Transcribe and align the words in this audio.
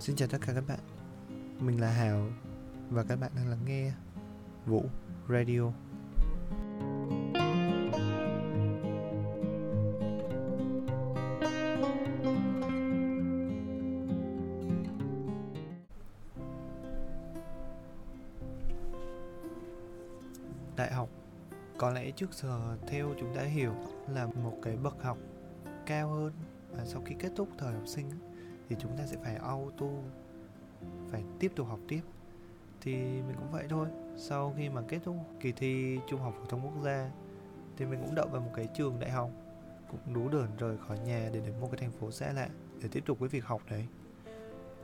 Xin 0.00 0.16
chào 0.16 0.28
tất 0.28 0.38
cả 0.46 0.52
các 0.54 0.64
bạn. 0.68 0.78
Mình 1.60 1.80
là 1.80 1.90
Hào 1.90 2.28
Và 2.90 3.04
các 3.08 3.16
bạn 3.16 3.30
đang 3.36 3.48
lắng 3.48 3.64
nghe 3.66 3.92
Vũ 4.66 4.84
Radio. 5.28 5.72
Đại 20.76 20.92
học, 20.92 21.08
Có 21.78 21.90
lẽ 21.90 22.10
trước 22.10 22.34
giờ 22.34 22.76
theo 22.88 23.14
chúng 23.20 23.34
ta 23.34 23.42
hiểu 23.42 23.74
là 24.08 24.26
một 24.26 24.58
cái 24.62 24.76
bậc 24.76 25.02
học 25.02 25.18
cao 25.86 26.08
hơn 26.08 26.32
và 26.70 26.84
sau 26.84 27.02
khi 27.06 27.14
kết 27.18 27.32
thúc 27.36 27.48
thời 27.58 27.74
học 27.74 27.86
sinh 27.86 28.10
thì 28.68 28.76
chúng 28.78 28.96
ta 28.96 29.06
sẽ 29.06 29.16
phải 29.24 29.36
auto 29.36 29.86
phải 31.08 31.24
tiếp 31.38 31.52
tục 31.56 31.68
học 31.68 31.80
tiếp. 31.88 32.00
Thì 32.80 32.92
mình 32.96 33.36
cũng 33.38 33.52
vậy 33.52 33.66
thôi. 33.68 33.88
Sau 34.16 34.54
khi 34.56 34.68
mà 34.68 34.82
kết 34.88 34.98
thúc 35.04 35.16
kỳ 35.40 35.52
thi 35.52 35.98
trung 36.08 36.20
học 36.20 36.34
phổ 36.38 36.46
thông 36.46 36.60
quốc 36.64 36.84
gia 36.84 37.10
thì 37.76 37.86
mình 37.86 38.00
cũng 38.00 38.14
đậu 38.14 38.28
vào 38.28 38.40
một 38.40 38.50
cái 38.54 38.68
trường 38.74 39.00
đại 39.00 39.10
học 39.10 39.30
cũng 39.90 40.14
đủ 40.14 40.28
đờn 40.28 40.48
rời 40.58 40.78
khỏi 40.78 40.98
nhà 40.98 41.30
để 41.32 41.40
đến 41.40 41.60
một 41.60 41.68
cái 41.72 41.80
thành 41.80 42.00
phố 42.00 42.10
xa 42.10 42.32
lạ 42.32 42.48
để 42.82 42.88
tiếp 42.92 43.02
tục 43.06 43.18
với 43.18 43.28
việc 43.28 43.44
học 43.44 43.62
đấy. 43.70 43.86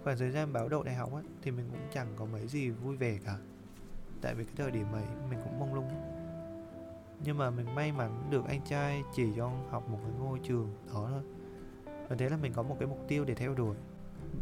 Khoảng 0.05 0.19
thời 0.19 0.31
gian 0.31 0.53
báo 0.53 0.69
đậu 0.69 0.83
đại 0.83 0.95
học 0.95 1.13
ấy, 1.13 1.25
thì 1.43 1.51
mình 1.51 1.67
cũng 1.71 1.89
chẳng 1.93 2.09
có 2.17 2.25
mấy 2.25 2.47
gì 2.47 2.71
vui 2.71 2.97
vẻ 2.97 3.19
cả. 3.25 3.39
Tại 4.21 4.35
vì 4.35 4.45
cái 4.45 4.55
thời 4.57 4.71
điểm 4.71 4.93
ấy 4.93 5.05
mình 5.31 5.39
cũng 5.45 5.61
mông 5.61 5.75
lung 5.75 5.89
nhưng 7.25 7.39
mà 7.39 7.51
mình 7.51 7.75
may 7.75 7.93
mắn 7.93 8.27
được 8.31 8.45
anh 8.49 8.61
trai 8.65 9.03
chỉ 9.15 9.27
cho 9.37 9.51
học 9.71 9.89
một 9.89 9.99
cái 10.03 10.13
ngôi 10.19 10.39
trường 10.43 10.75
đó 10.87 11.09
thôi 11.11 11.23
và 12.09 12.17
thế 12.17 12.29
là 12.29 12.37
mình 12.37 12.53
có 12.53 12.63
một 12.63 12.77
cái 12.79 12.89
mục 12.89 13.05
tiêu 13.09 13.25
để 13.25 13.35
theo 13.35 13.55
đuổi. 13.55 13.77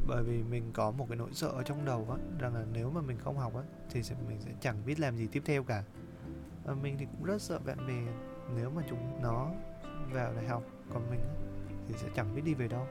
Bởi 0.06 0.22
vì 0.22 0.42
mình 0.42 0.70
có 0.72 0.90
một 0.90 1.06
cái 1.08 1.16
nỗi 1.16 1.28
sợ 1.32 1.48
ở 1.48 1.62
trong 1.62 1.84
đầu 1.84 2.06
á 2.10 2.16
rằng 2.38 2.54
là 2.54 2.64
nếu 2.72 2.90
mà 2.90 3.00
mình 3.00 3.18
không 3.18 3.38
học 3.38 3.54
á 3.56 3.62
thì 3.90 4.02
sẽ, 4.02 4.14
mình 4.28 4.40
sẽ 4.40 4.50
chẳng 4.60 4.76
biết 4.86 5.00
làm 5.00 5.16
gì 5.16 5.28
tiếp 5.32 5.42
theo 5.44 5.64
cả. 5.64 5.84
Và 6.64 6.74
mình 6.74 6.96
thì 6.98 7.04
cũng 7.04 7.24
rất 7.24 7.42
sợ 7.42 7.58
bạn 7.58 7.86
bè. 7.86 8.12
Nếu 8.56 8.70
mà 8.70 8.82
chúng 8.88 9.22
nó 9.22 9.50
vào 10.12 10.34
đại 10.34 10.46
học 10.46 10.62
còn 10.92 11.10
mình 11.10 11.20
thì 11.88 11.94
sẽ 11.96 12.08
chẳng 12.14 12.34
biết 12.34 12.42
đi 12.44 12.54
về 12.54 12.68
đâu. 12.68 12.86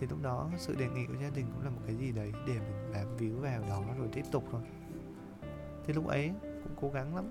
Thì 0.00 0.06
lúc 0.10 0.22
đó 0.22 0.50
sự 0.58 0.74
đề 0.78 0.88
nghị 0.88 1.06
của 1.06 1.14
gia 1.22 1.30
đình 1.30 1.46
cũng 1.54 1.64
là 1.64 1.70
một 1.70 1.80
cái 1.86 1.96
gì 1.96 2.12
đấy 2.12 2.32
để 2.46 2.52
mình 2.52 2.92
bám 2.92 3.16
víu 3.16 3.36
vào 3.40 3.62
đó 3.68 3.84
rồi 3.98 4.08
tiếp 4.12 4.24
tục 4.32 4.44
thôi. 4.50 4.60
Thì 5.86 5.92
lúc 5.92 6.06
ấy 6.06 6.32
cũng 6.42 6.76
cố 6.80 6.90
gắng 6.90 7.16
lắm. 7.16 7.30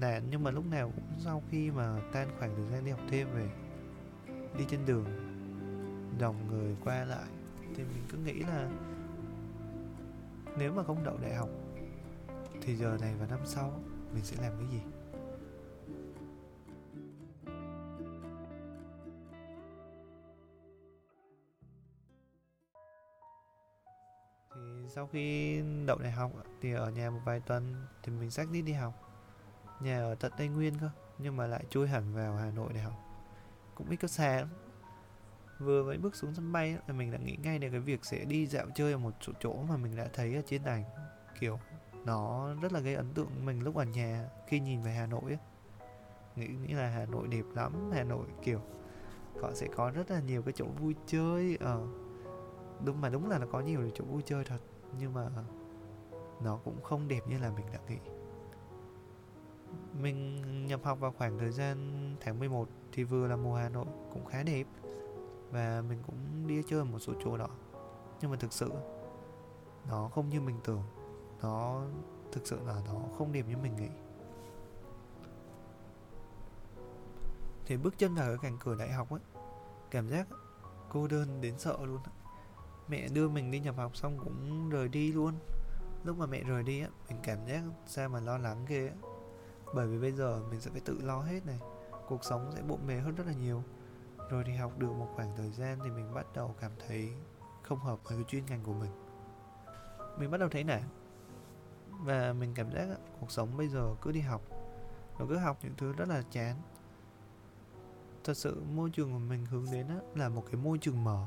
Nản 0.00 0.22
nhưng 0.30 0.42
mà 0.42 0.50
lúc 0.50 0.66
nào 0.66 0.92
cũng 0.94 1.04
sau 1.18 1.42
khi 1.50 1.70
mà 1.70 2.00
tan 2.12 2.28
khoảng 2.38 2.54
thời 2.56 2.66
gian 2.66 2.84
đi 2.84 2.90
học 2.90 3.00
thêm 3.10 3.28
về 3.34 3.48
đi 4.58 4.64
trên 4.68 4.86
đường, 4.86 5.04
dòng 6.18 6.36
người 6.50 6.76
qua 6.84 7.04
lại. 7.04 7.28
Thì 7.74 7.84
mình 7.84 8.04
cứ 8.08 8.18
nghĩ 8.18 8.32
là 8.32 8.70
nếu 10.58 10.72
mà 10.72 10.82
không 10.82 11.04
đậu 11.04 11.18
đại 11.22 11.34
học 11.34 11.48
thì 12.62 12.76
giờ 12.76 12.96
này 13.00 13.14
và 13.20 13.26
năm 13.26 13.40
sau 13.44 13.80
mình 14.14 14.24
sẽ 14.24 14.42
làm 14.42 14.52
cái 14.58 14.68
gì? 14.70 14.80
Thì 24.54 24.88
sau 24.88 25.06
khi 25.06 25.56
đậu 25.86 25.98
đại 25.98 26.12
học 26.12 26.32
thì 26.60 26.72
ở 26.72 26.90
nhà 26.90 27.10
một 27.10 27.20
vài 27.24 27.40
tuần 27.40 27.86
thì 28.02 28.12
mình 28.12 28.30
xác 28.30 28.50
đi 28.50 28.62
đi 28.62 28.72
học. 28.72 28.94
Nhà 29.80 29.98
ở 29.98 30.14
tận 30.14 30.32
tây 30.38 30.48
nguyên 30.48 30.74
cơ, 30.80 30.90
nhưng 31.18 31.36
mà 31.36 31.46
lại 31.46 31.64
chui 31.70 31.88
hẳn 31.88 32.14
vào 32.14 32.36
hà 32.36 32.50
nội 32.50 32.70
để 32.74 32.80
học 32.80 33.11
cũng 33.74 33.90
ít 33.90 33.96
có 33.96 34.08
xa 34.08 34.36
lắm. 34.36 34.48
Vừa 35.58 35.84
mới 35.84 35.98
bước 35.98 36.16
xuống 36.16 36.34
sân 36.34 36.52
bay 36.52 36.78
là 36.86 36.94
mình 36.94 37.10
đã 37.10 37.18
nghĩ 37.18 37.36
ngay 37.42 37.58
đến 37.58 37.70
cái 37.70 37.80
việc 37.80 38.04
sẽ 38.04 38.24
đi 38.24 38.46
dạo 38.46 38.66
chơi 38.74 38.92
ở 38.92 38.98
một 38.98 39.12
chỗ 39.20 39.32
chỗ 39.40 39.62
mà 39.68 39.76
mình 39.76 39.96
đã 39.96 40.08
thấy 40.12 40.34
ở 40.34 40.42
trên 40.46 40.64
ảnh 40.64 40.84
kiểu 41.40 41.58
nó 42.04 42.48
rất 42.62 42.72
là 42.72 42.80
gây 42.80 42.94
ấn 42.94 43.14
tượng 43.14 43.46
mình 43.46 43.62
lúc 43.62 43.76
ở 43.76 43.84
nhà 43.84 44.28
khi 44.46 44.60
nhìn 44.60 44.82
về 44.82 44.92
Hà 44.92 45.06
Nội 45.06 45.22
ấy. 45.24 45.38
nghĩ 46.36 46.46
nghĩ 46.46 46.74
là 46.74 46.88
Hà 46.88 47.06
Nội 47.06 47.28
đẹp 47.28 47.44
lắm 47.54 47.90
Hà 47.94 48.04
Nội 48.04 48.26
kiểu 48.42 48.60
họ 49.42 49.54
sẽ 49.54 49.68
có 49.76 49.90
rất 49.90 50.10
là 50.10 50.20
nhiều 50.20 50.42
cái 50.42 50.52
chỗ 50.56 50.64
vui 50.64 50.94
chơi 51.06 51.56
ở 51.60 51.72
ờ, 51.72 51.86
đúng 52.84 53.00
mà 53.00 53.08
đúng 53.08 53.30
là 53.30 53.38
nó 53.38 53.46
có 53.46 53.60
nhiều 53.60 53.90
chỗ 53.94 54.04
vui 54.04 54.22
chơi 54.26 54.44
thật 54.44 54.58
nhưng 54.98 55.14
mà 55.14 55.28
nó 56.40 56.58
cũng 56.64 56.82
không 56.82 57.08
đẹp 57.08 57.20
như 57.28 57.38
là 57.38 57.50
mình 57.50 57.66
đã 57.72 57.78
nghĩ 57.88 57.98
mình 60.00 60.42
nhập 60.66 60.80
học 60.84 61.00
vào 61.00 61.14
khoảng 61.18 61.38
thời 61.38 61.50
gian 61.50 61.76
tháng 62.20 62.38
11 62.38 62.68
thì 62.92 63.04
vừa 63.04 63.28
là 63.28 63.36
mùa 63.36 63.54
Hà 63.54 63.68
Nội 63.68 63.86
cũng 64.12 64.24
khá 64.24 64.42
đẹp 64.42 64.66
và 65.50 65.82
mình 65.88 66.02
cũng 66.06 66.46
đi 66.46 66.62
chơi 66.68 66.84
một 66.84 66.98
số 66.98 67.12
chỗ 67.24 67.36
đó. 67.36 67.48
Nhưng 68.20 68.30
mà 68.30 68.36
thực 68.36 68.52
sự, 68.52 68.72
nó 69.88 70.08
không 70.08 70.28
như 70.28 70.40
mình 70.40 70.60
tưởng. 70.64 70.82
Nó 71.42 71.82
thực 72.32 72.46
sự 72.46 72.60
là 72.66 72.82
nó 72.86 73.00
không 73.18 73.32
đẹp 73.32 73.44
như 73.48 73.56
mình 73.56 73.76
nghĩ. 73.76 73.88
Thì 77.66 77.76
bước 77.76 77.98
chân 77.98 78.14
vào 78.14 78.28
cái 78.28 78.38
cánh 78.42 78.58
cửa 78.60 78.74
đại 78.74 78.92
học 78.92 79.10
ấy 79.10 79.20
cảm 79.90 80.08
giác 80.08 80.28
cô 80.88 81.06
đơn 81.06 81.40
đến 81.40 81.58
sợ 81.58 81.76
luôn 81.82 82.00
mẹ 82.88 83.08
đưa 83.08 83.28
mình 83.28 83.50
đi 83.50 83.60
nhập 83.60 83.76
học 83.76 83.96
xong 83.96 84.18
cũng 84.18 84.70
rời 84.70 84.88
đi 84.88 85.12
luôn. 85.12 85.34
Lúc 86.04 86.18
mà 86.18 86.26
mẹ 86.26 86.42
rời 86.42 86.62
đi 86.62 86.80
á, 86.80 86.88
mình 87.08 87.18
cảm 87.22 87.46
giác 87.46 87.62
sao 87.86 88.08
mà 88.08 88.20
lo 88.20 88.38
lắng 88.38 88.64
ghê 88.68 88.88
á 88.88 88.94
bởi 89.74 89.86
vì 89.86 89.98
bây 89.98 90.12
giờ 90.12 90.42
mình 90.50 90.60
sẽ 90.60 90.70
phải 90.70 90.80
tự 90.80 90.98
lo 91.02 91.18
hết 91.18 91.46
này. 91.46 91.60
Cuộc 92.08 92.24
sống 92.24 92.52
sẽ 92.54 92.62
bộn 92.62 92.86
bề 92.86 92.94
hơn 92.94 93.14
rất 93.14 93.26
là 93.26 93.32
nhiều. 93.32 93.62
Rồi 94.30 94.44
thì 94.46 94.54
học 94.54 94.78
được 94.78 94.92
một 94.92 95.08
khoảng 95.14 95.36
thời 95.36 95.50
gian 95.50 95.78
thì 95.84 95.90
mình 95.90 96.14
bắt 96.14 96.26
đầu 96.34 96.54
cảm 96.60 96.72
thấy 96.86 97.12
không 97.62 97.78
hợp 97.78 97.98
với 98.04 98.16
cái 98.16 98.24
chuyên 98.28 98.46
ngành 98.46 98.62
của 98.62 98.72
mình. 98.72 98.90
Mình 100.18 100.30
bắt 100.30 100.38
đầu 100.38 100.48
thấy 100.48 100.64
nản 100.64 100.82
và 101.90 102.32
mình 102.32 102.52
cảm 102.54 102.72
giác 102.72 102.88
cuộc 103.20 103.30
sống 103.30 103.56
bây 103.56 103.68
giờ 103.68 103.94
cứ 104.02 104.12
đi 104.12 104.20
học. 104.20 104.42
Rồi 105.18 105.28
cứ 105.28 105.36
học 105.36 105.58
những 105.62 105.74
thứ 105.76 105.92
rất 105.92 106.08
là 106.08 106.22
chán. 106.30 106.56
Thật 108.24 108.34
sự 108.34 108.62
môi 108.74 108.90
trường 108.90 109.12
của 109.12 109.18
mình 109.18 109.46
hướng 109.46 109.66
đến 109.72 109.86
là 110.14 110.28
một 110.28 110.44
cái 110.46 110.56
môi 110.56 110.78
trường 110.78 111.04
mở. 111.04 111.26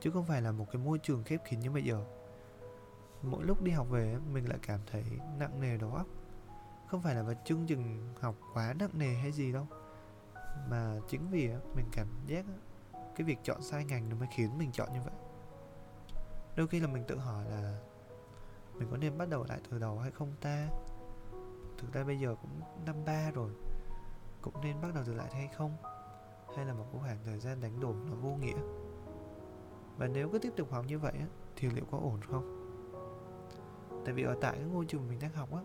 Chứ 0.00 0.10
không 0.10 0.24
phải 0.24 0.42
là 0.42 0.52
một 0.52 0.66
cái 0.72 0.82
môi 0.82 0.98
trường 0.98 1.24
khép 1.24 1.40
kín 1.50 1.60
như 1.60 1.70
bây 1.70 1.84
giờ. 1.84 2.04
Mỗi 3.22 3.44
lúc 3.44 3.62
đi 3.62 3.70
học 3.70 3.86
về 3.90 4.16
mình 4.32 4.48
lại 4.48 4.58
cảm 4.62 4.80
thấy 4.90 5.04
nặng 5.38 5.60
nề 5.60 5.76
đầu 5.76 5.94
óc 5.94 6.06
không 6.90 7.02
phải 7.02 7.14
là 7.14 7.22
một 7.22 7.32
chương 7.44 7.66
trình 7.66 8.14
học 8.20 8.34
quá 8.54 8.74
nặng 8.78 8.90
nề 8.92 9.14
hay 9.14 9.32
gì 9.32 9.52
đâu. 9.52 9.66
Mà 10.68 10.96
chính 11.08 11.30
vì 11.30 11.50
mình 11.74 11.86
cảm 11.92 12.06
giác 12.26 12.44
cái 13.16 13.24
việc 13.24 13.38
chọn 13.42 13.62
sai 13.62 13.84
ngành 13.84 14.08
nó 14.08 14.16
mới 14.16 14.28
khiến 14.30 14.58
mình 14.58 14.72
chọn 14.72 14.92
như 14.92 15.00
vậy. 15.04 15.14
Đôi 16.56 16.66
khi 16.66 16.80
là 16.80 16.86
mình 16.86 17.04
tự 17.08 17.18
hỏi 17.18 17.44
là 17.50 17.78
mình 18.74 18.88
có 18.90 18.96
nên 18.96 19.18
bắt 19.18 19.28
đầu 19.28 19.44
lại 19.44 19.60
từ 19.70 19.78
đầu 19.78 19.98
hay 19.98 20.10
không 20.10 20.32
ta? 20.40 20.68
Thực 21.78 21.92
ra 21.92 22.04
bây 22.04 22.18
giờ 22.18 22.36
cũng 22.42 22.60
năm 22.86 23.04
ba 23.06 23.30
rồi, 23.30 23.50
cũng 24.42 24.60
nên 24.62 24.80
bắt 24.80 24.94
đầu 24.94 25.04
từ 25.06 25.14
lại 25.14 25.30
hay 25.32 25.48
không? 25.56 25.76
Hay 26.56 26.64
là 26.66 26.74
một 26.74 26.86
khoảng 26.92 27.18
thời 27.24 27.38
gian 27.38 27.60
đánh 27.60 27.80
đổi 27.80 27.94
nó 27.94 28.14
vô 28.14 28.30
nghĩa? 28.30 28.60
Và 29.96 30.06
nếu 30.06 30.28
cứ 30.28 30.38
tiếp 30.38 30.52
tục 30.56 30.72
học 30.72 30.84
như 30.88 30.98
vậy 30.98 31.14
thì 31.56 31.68
liệu 31.70 31.84
có 31.90 31.98
ổn 31.98 32.20
không? 32.30 32.56
Tại 34.04 34.14
vì 34.14 34.22
ở 34.22 34.36
tại 34.40 34.52
cái 34.52 34.64
ngôi 34.64 34.84
trường 34.84 35.08
mình 35.08 35.18
đang 35.18 35.32
học 35.32 35.52
á 35.52 35.60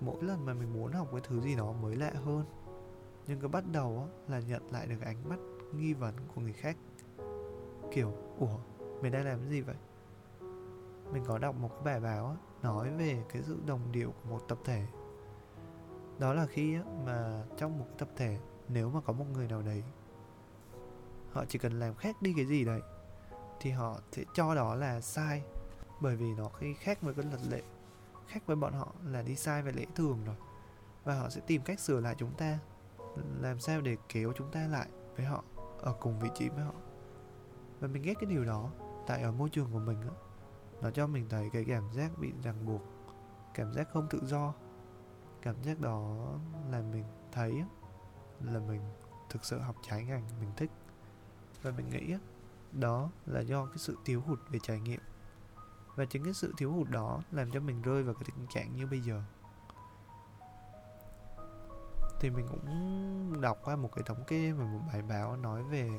mỗi 0.00 0.22
lần 0.22 0.44
mà 0.44 0.54
mình 0.54 0.72
muốn 0.72 0.92
học 0.92 1.08
cái 1.12 1.20
thứ 1.24 1.40
gì 1.40 1.56
đó 1.56 1.72
mới 1.72 1.96
lạ 1.96 2.12
hơn. 2.24 2.44
Nhưng 3.26 3.40
cứ 3.40 3.48
bắt 3.48 3.64
đầu 3.72 4.06
á, 4.06 4.06
là 4.28 4.40
nhận 4.40 4.62
lại 4.70 4.86
được 4.86 5.00
ánh 5.00 5.28
mắt 5.28 5.38
nghi 5.74 5.94
vấn 5.94 6.14
của 6.34 6.40
người 6.40 6.52
khác. 6.52 6.76
Kiểu 7.92 8.12
ủa 8.38 8.58
mình 9.02 9.12
đang 9.12 9.24
làm 9.24 9.38
cái 9.40 9.50
gì 9.50 9.60
vậy? 9.60 9.76
Mình 11.12 11.24
có 11.26 11.38
đọc 11.38 11.54
một 11.54 11.68
cái 11.68 11.82
bài 11.84 12.00
báo 12.00 12.26
á, 12.26 12.36
nói 12.62 12.90
về 12.90 13.24
cái 13.28 13.42
sự 13.42 13.58
đồng 13.66 13.92
điệu 13.92 14.12
của 14.22 14.30
một 14.30 14.48
tập 14.48 14.58
thể. 14.64 14.86
Đó 16.18 16.34
là 16.34 16.46
khi 16.46 16.74
á, 16.74 16.82
mà 17.06 17.44
trong 17.56 17.78
một 17.78 17.84
cái 17.88 17.96
tập 17.98 18.08
thể 18.16 18.38
nếu 18.68 18.90
mà 18.90 19.00
có 19.00 19.12
một 19.12 19.26
người 19.34 19.48
nào 19.48 19.62
đấy 19.62 19.82
họ 21.32 21.44
chỉ 21.48 21.58
cần 21.58 21.78
làm 21.78 21.94
khác 21.94 22.22
đi 22.22 22.32
cái 22.36 22.46
gì 22.46 22.64
đấy 22.64 22.80
thì 23.60 23.70
họ 23.70 24.00
sẽ 24.12 24.24
cho 24.34 24.54
đó 24.54 24.74
là 24.74 25.00
sai. 25.00 25.42
Bởi 26.00 26.16
vì 26.16 26.34
nó 26.34 26.48
khi 26.48 26.74
khác 26.74 27.02
với 27.02 27.14
cái 27.14 27.24
luật 27.24 27.40
lệ 27.50 27.62
khác 28.28 28.42
với 28.46 28.56
bọn 28.56 28.72
họ 28.72 28.92
là 29.04 29.22
đi 29.22 29.36
sai 29.36 29.62
về 29.62 29.72
lễ 29.72 29.86
thường 29.94 30.24
rồi. 30.24 30.36
Và 31.04 31.14
họ 31.14 31.28
sẽ 31.28 31.40
tìm 31.46 31.62
cách 31.62 31.80
sửa 31.80 32.00
lại 32.00 32.14
chúng 32.18 32.34
ta, 32.34 32.58
làm 33.40 33.60
sao 33.60 33.80
để 33.80 33.96
kéo 34.08 34.32
chúng 34.36 34.50
ta 34.50 34.66
lại 34.66 34.88
với 35.16 35.26
họ, 35.26 35.44
ở 35.80 35.96
cùng 36.00 36.20
vị 36.20 36.28
trí 36.34 36.48
với 36.48 36.64
họ. 36.64 36.74
Và 37.80 37.88
mình 37.88 38.02
ghét 38.02 38.14
cái 38.14 38.30
điều 38.30 38.44
đó, 38.44 38.70
tại 39.06 39.22
ở 39.22 39.32
môi 39.32 39.48
trường 39.50 39.72
của 39.72 39.78
mình 39.78 40.00
á, 40.00 40.14
nó 40.82 40.90
cho 40.90 41.06
mình 41.06 41.28
thấy 41.28 41.50
cái 41.52 41.64
cảm 41.68 41.92
giác 41.92 42.18
bị 42.18 42.32
ràng 42.42 42.66
buộc, 42.66 42.82
cảm 43.54 43.72
giác 43.72 43.88
không 43.92 44.06
tự 44.10 44.20
do. 44.26 44.54
Cảm 45.42 45.62
giác 45.62 45.80
đó 45.80 46.16
là 46.70 46.80
mình 46.80 47.04
thấy 47.32 47.62
là 48.40 48.60
mình 48.60 48.80
thực 49.30 49.44
sự 49.44 49.58
học 49.58 49.76
trái 49.88 50.04
ngành 50.04 50.28
mình 50.40 50.50
thích. 50.56 50.70
Và 51.62 51.70
mình 51.70 51.88
nghĩ 51.88 52.14
đó 52.72 53.10
là 53.26 53.40
do 53.40 53.66
cái 53.66 53.78
sự 53.78 53.96
thiếu 54.04 54.20
hụt 54.20 54.38
về 54.50 54.58
trải 54.62 54.80
nghiệm 54.80 55.00
và 55.98 56.04
chính 56.04 56.24
cái 56.24 56.34
sự 56.34 56.52
thiếu 56.56 56.72
hụt 56.72 56.88
đó 56.90 57.22
làm 57.30 57.50
cho 57.50 57.60
mình 57.60 57.82
rơi 57.82 58.02
vào 58.02 58.14
cái 58.14 58.22
tình 58.26 58.46
trạng 58.46 58.76
như 58.76 58.86
bây 58.86 59.00
giờ 59.00 59.22
thì 62.20 62.30
mình 62.30 62.46
cũng 62.50 63.40
đọc 63.40 63.58
qua 63.64 63.76
một 63.76 63.90
cái 63.94 64.02
thống 64.06 64.24
kê 64.26 64.52
và 64.52 64.64
một 64.64 64.80
bài 64.92 65.02
báo 65.02 65.36
nói 65.36 65.62
về 65.62 65.90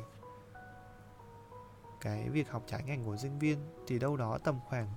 cái 2.01 2.29
việc 2.29 2.49
học 2.49 2.63
trái 2.67 2.83
ngành 2.83 3.05
của 3.05 3.17
sinh 3.17 3.39
viên 3.39 3.59
thì 3.87 3.99
đâu 3.99 4.17
đó 4.17 4.37
tầm 4.43 4.59
khoảng 4.65 4.87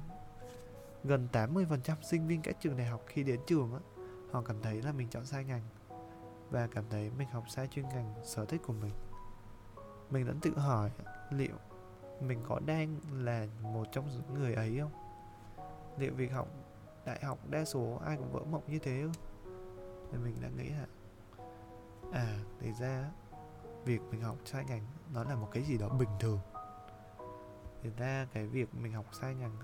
gần 1.04 1.28
80% 1.32 1.76
sinh 2.02 2.26
viên 2.26 2.42
các 2.42 2.56
trường 2.60 2.76
đại 2.76 2.86
học 2.86 3.02
khi 3.06 3.22
đến 3.22 3.40
trường 3.46 3.72
á, 3.74 3.80
họ 4.32 4.42
cảm 4.42 4.62
thấy 4.62 4.82
là 4.82 4.92
mình 4.92 5.08
chọn 5.08 5.26
sai 5.26 5.44
ngành 5.44 5.62
và 6.50 6.68
cảm 6.74 6.84
thấy 6.90 7.10
mình 7.18 7.28
học 7.28 7.44
sai 7.48 7.68
chuyên 7.68 7.88
ngành 7.88 8.14
sở 8.24 8.44
thích 8.44 8.60
của 8.66 8.72
mình. 8.72 8.92
Mình 10.10 10.26
vẫn 10.26 10.40
tự 10.40 10.58
hỏi 10.58 10.90
liệu 11.30 11.56
mình 12.22 12.42
có 12.48 12.60
đang 12.66 12.96
là 13.12 13.46
một 13.62 13.84
trong 13.92 14.08
những 14.10 14.34
người 14.34 14.54
ấy 14.54 14.78
không? 14.80 14.92
Liệu 15.98 16.14
việc 16.14 16.32
học 16.32 16.48
đại 17.04 17.24
học 17.24 17.38
đa 17.50 17.64
số 17.64 18.00
ai 18.04 18.16
cũng 18.16 18.32
vỡ 18.32 18.40
mộng 18.50 18.64
như 18.66 18.78
thế 18.78 19.02
không? 19.02 19.46
Thì 20.12 20.18
mình 20.18 20.34
đã 20.42 20.48
nghĩ 20.48 20.68
là 20.68 20.86
à, 22.12 22.38
thì 22.60 22.72
ra 22.72 23.10
việc 23.84 24.00
mình 24.10 24.20
học 24.20 24.36
sai 24.44 24.64
ngành 24.64 24.86
nó 25.12 25.24
là 25.24 25.34
một 25.34 25.48
cái 25.52 25.62
gì 25.62 25.78
đó 25.78 25.88
bình 25.88 26.08
thường 26.20 26.38
thì 27.82 27.90
ra 27.96 28.26
cái 28.32 28.46
việc 28.46 28.74
mình 28.74 28.92
học 28.92 29.06
sai 29.12 29.34
ngành 29.34 29.56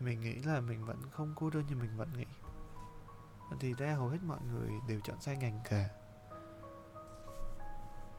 mình 0.00 0.20
nghĩ 0.20 0.34
là 0.34 0.60
mình 0.60 0.84
vẫn 0.84 1.02
không 1.10 1.32
cô 1.36 1.50
đơn 1.50 1.66
như 1.66 1.76
mình 1.76 1.96
vẫn 1.96 2.08
nghĩ 2.16 2.26
thì 3.60 3.74
ra 3.74 3.94
hầu 3.94 4.08
hết 4.08 4.18
mọi 4.26 4.38
người 4.52 4.70
đều 4.88 5.00
chọn 5.04 5.20
sai 5.20 5.36
ngành 5.36 5.60
cả 5.64 5.88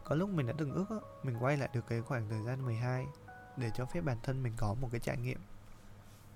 có 0.03 0.15
lúc 0.15 0.29
mình 0.29 0.47
đã 0.47 0.53
từng 0.57 0.71
ước 0.71 0.85
mình 1.23 1.37
quay 1.39 1.57
lại 1.57 1.69
được 1.73 1.87
cái 1.87 2.01
khoảng 2.01 2.29
thời 2.29 2.43
gian 2.43 2.65
12 2.65 3.07
để 3.57 3.71
cho 3.73 3.85
phép 3.85 4.01
bản 4.01 4.17
thân 4.23 4.43
mình 4.43 4.53
có 4.57 4.73
một 4.73 4.89
cái 4.91 4.99
trải 4.99 5.17
nghiệm. 5.17 5.39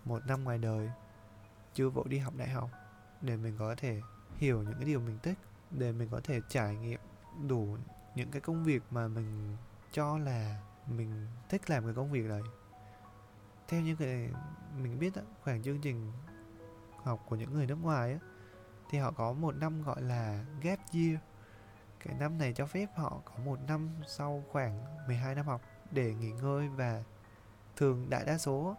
Một 0.06 0.28
năm 0.28 0.44
ngoài 0.44 0.58
đời 0.58 0.90
chưa 1.74 1.90
vội 1.90 2.06
đi 2.08 2.18
học 2.18 2.34
đại 2.38 2.50
học 2.50 2.70
để 3.22 3.38
mình 3.38 3.56
có 3.60 3.76
thể 3.78 4.02
hiểu 4.38 4.64
những 4.64 4.76
cái 4.76 4.86
điều 4.86 5.00
mình 5.00 5.20
thích 5.24 5.38
để 5.72 5.92
mình 5.92 6.10
có 6.12 6.22
thể 6.24 6.42
trải 6.50 6.76
nghiệm 6.76 7.00
đủ 7.48 7.78
những 8.16 8.32
cái 8.32 8.42
công 8.42 8.64
việc 8.64 8.84
mà 8.90 9.08
mình 9.08 9.58
cho 9.92 10.18
là 10.18 10.62
mình 10.88 11.28
thích 11.50 11.70
làm 11.70 11.84
cái 11.84 11.94
công 11.94 12.12
việc 12.12 12.30
đấy. 12.30 12.42
Theo 13.68 13.82
như 13.82 13.96
cái 13.96 14.30
mình 14.78 15.00
biết 15.00 15.16
đó, 15.16 15.22
khoảng 15.44 15.64
chương 15.64 15.82
trình 15.82 16.12
học 17.04 17.26
của 17.30 17.36
những 17.36 17.54
người 17.54 17.66
nước 17.66 17.78
ngoài 17.82 18.12
á 18.12 18.20
thì 18.90 18.98
họ 18.98 19.12
có 19.12 19.34
một 19.34 19.56
năm 19.56 19.84
gọi 19.84 20.02
là 20.02 20.46
gap 20.62 20.80
year. 20.94 21.16
Cái 22.00 22.16
năm 22.20 22.38
này 22.38 22.54
cho 22.54 22.66
phép 22.66 22.88
họ 22.96 23.22
có 23.26 23.44
một 23.46 23.60
năm 23.68 23.90
sau 24.08 24.44
khoảng 24.52 25.06
12 25.08 25.36
năm 25.36 25.46
học 25.46 25.62
để 25.92 26.14
nghỉ 26.14 26.32
ngơi 26.32 26.70
và 26.70 27.04
thường 27.76 28.10
đại 28.10 28.26
đa 28.26 28.38
số 28.38 28.76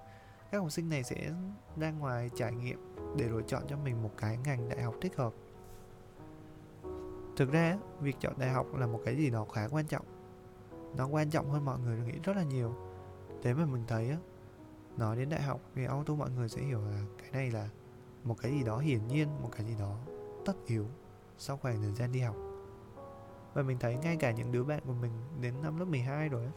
các 0.50 0.58
học 0.58 0.72
sinh 0.72 0.88
này 0.88 1.02
sẽ 1.02 1.32
ra 1.76 1.90
ngoài 1.90 2.30
trải 2.36 2.52
nghiệm 2.52 2.78
để 3.16 3.28
lựa 3.28 3.42
chọn 3.42 3.62
cho 3.68 3.76
mình 3.76 4.02
một 4.02 4.10
cái 4.16 4.38
ngành 4.44 4.68
đại 4.68 4.82
học 4.82 4.94
thích 5.00 5.16
hợp. 5.16 5.32
Thực 7.36 7.52
ra, 7.52 7.78
việc 8.00 8.16
chọn 8.20 8.38
đại 8.38 8.50
học 8.50 8.66
là 8.74 8.86
một 8.86 9.00
cái 9.04 9.16
gì 9.16 9.30
đó 9.30 9.44
khá 9.52 9.68
quan 9.70 9.86
trọng. 9.86 10.04
Nó 10.96 11.06
quan 11.06 11.30
trọng 11.30 11.50
hơn 11.50 11.64
mọi 11.64 11.78
người 11.78 11.98
nghĩ 11.98 12.18
rất 12.24 12.36
là 12.36 12.42
nhiều. 12.42 12.74
Thế 13.42 13.54
mà 13.54 13.66
mình 13.66 13.84
thấy 13.88 14.10
á, 14.10 14.16
nói 14.96 15.16
đến 15.16 15.28
đại 15.28 15.42
học 15.42 15.60
thì 15.74 15.84
auto 15.84 16.14
mọi 16.14 16.30
người 16.30 16.48
sẽ 16.48 16.62
hiểu 16.62 16.80
là 16.80 17.02
cái 17.22 17.30
này 17.32 17.50
là 17.50 17.68
một 18.24 18.36
cái 18.42 18.52
gì 18.52 18.62
đó 18.62 18.78
hiển 18.78 19.08
nhiên, 19.08 19.28
một 19.42 19.48
cái 19.52 19.66
gì 19.66 19.74
đó 19.78 19.98
tất 20.44 20.54
yếu 20.66 20.86
sau 21.38 21.56
khoảng 21.56 21.82
thời 21.82 21.92
gian 21.92 22.12
đi 22.12 22.20
học. 22.20 22.36
Và 23.54 23.62
mình 23.62 23.78
thấy 23.80 23.96
ngay 23.96 24.16
cả 24.16 24.30
những 24.30 24.52
đứa 24.52 24.64
bạn 24.64 24.82
của 24.86 24.92
mình 24.92 25.12
đến 25.40 25.54
năm 25.62 25.78
lớp 25.78 25.84
12 25.84 26.28
rồi 26.28 26.44
á 26.44 26.52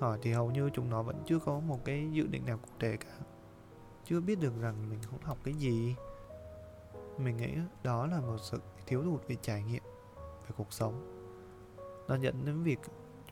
hỏi 0.00 0.18
thì 0.22 0.32
hầu 0.32 0.50
như 0.50 0.70
chúng 0.70 0.90
nó 0.90 1.02
vẫn 1.02 1.22
chưa 1.26 1.38
có 1.38 1.60
một 1.60 1.84
cái 1.84 2.08
dự 2.12 2.26
định 2.26 2.46
nào 2.46 2.58
cụ 2.58 2.68
thể 2.80 2.96
cả. 2.96 3.18
Chưa 4.04 4.20
biết 4.20 4.40
được 4.40 4.52
rằng 4.60 4.90
mình 4.90 4.98
không 5.02 5.20
học 5.22 5.38
cái 5.44 5.54
gì. 5.54 5.96
Mình 7.18 7.36
nghĩ 7.36 7.54
đó 7.82 8.06
là 8.06 8.20
một 8.20 8.36
sự 8.40 8.60
thiếu 8.86 9.02
hụt 9.02 9.28
về 9.28 9.36
trải 9.42 9.62
nghiệm, 9.62 9.82
về 10.16 10.50
cuộc 10.56 10.72
sống. 10.72 11.14
Nó 12.08 12.16
dẫn 12.16 12.44
đến 12.44 12.62
việc 12.62 12.78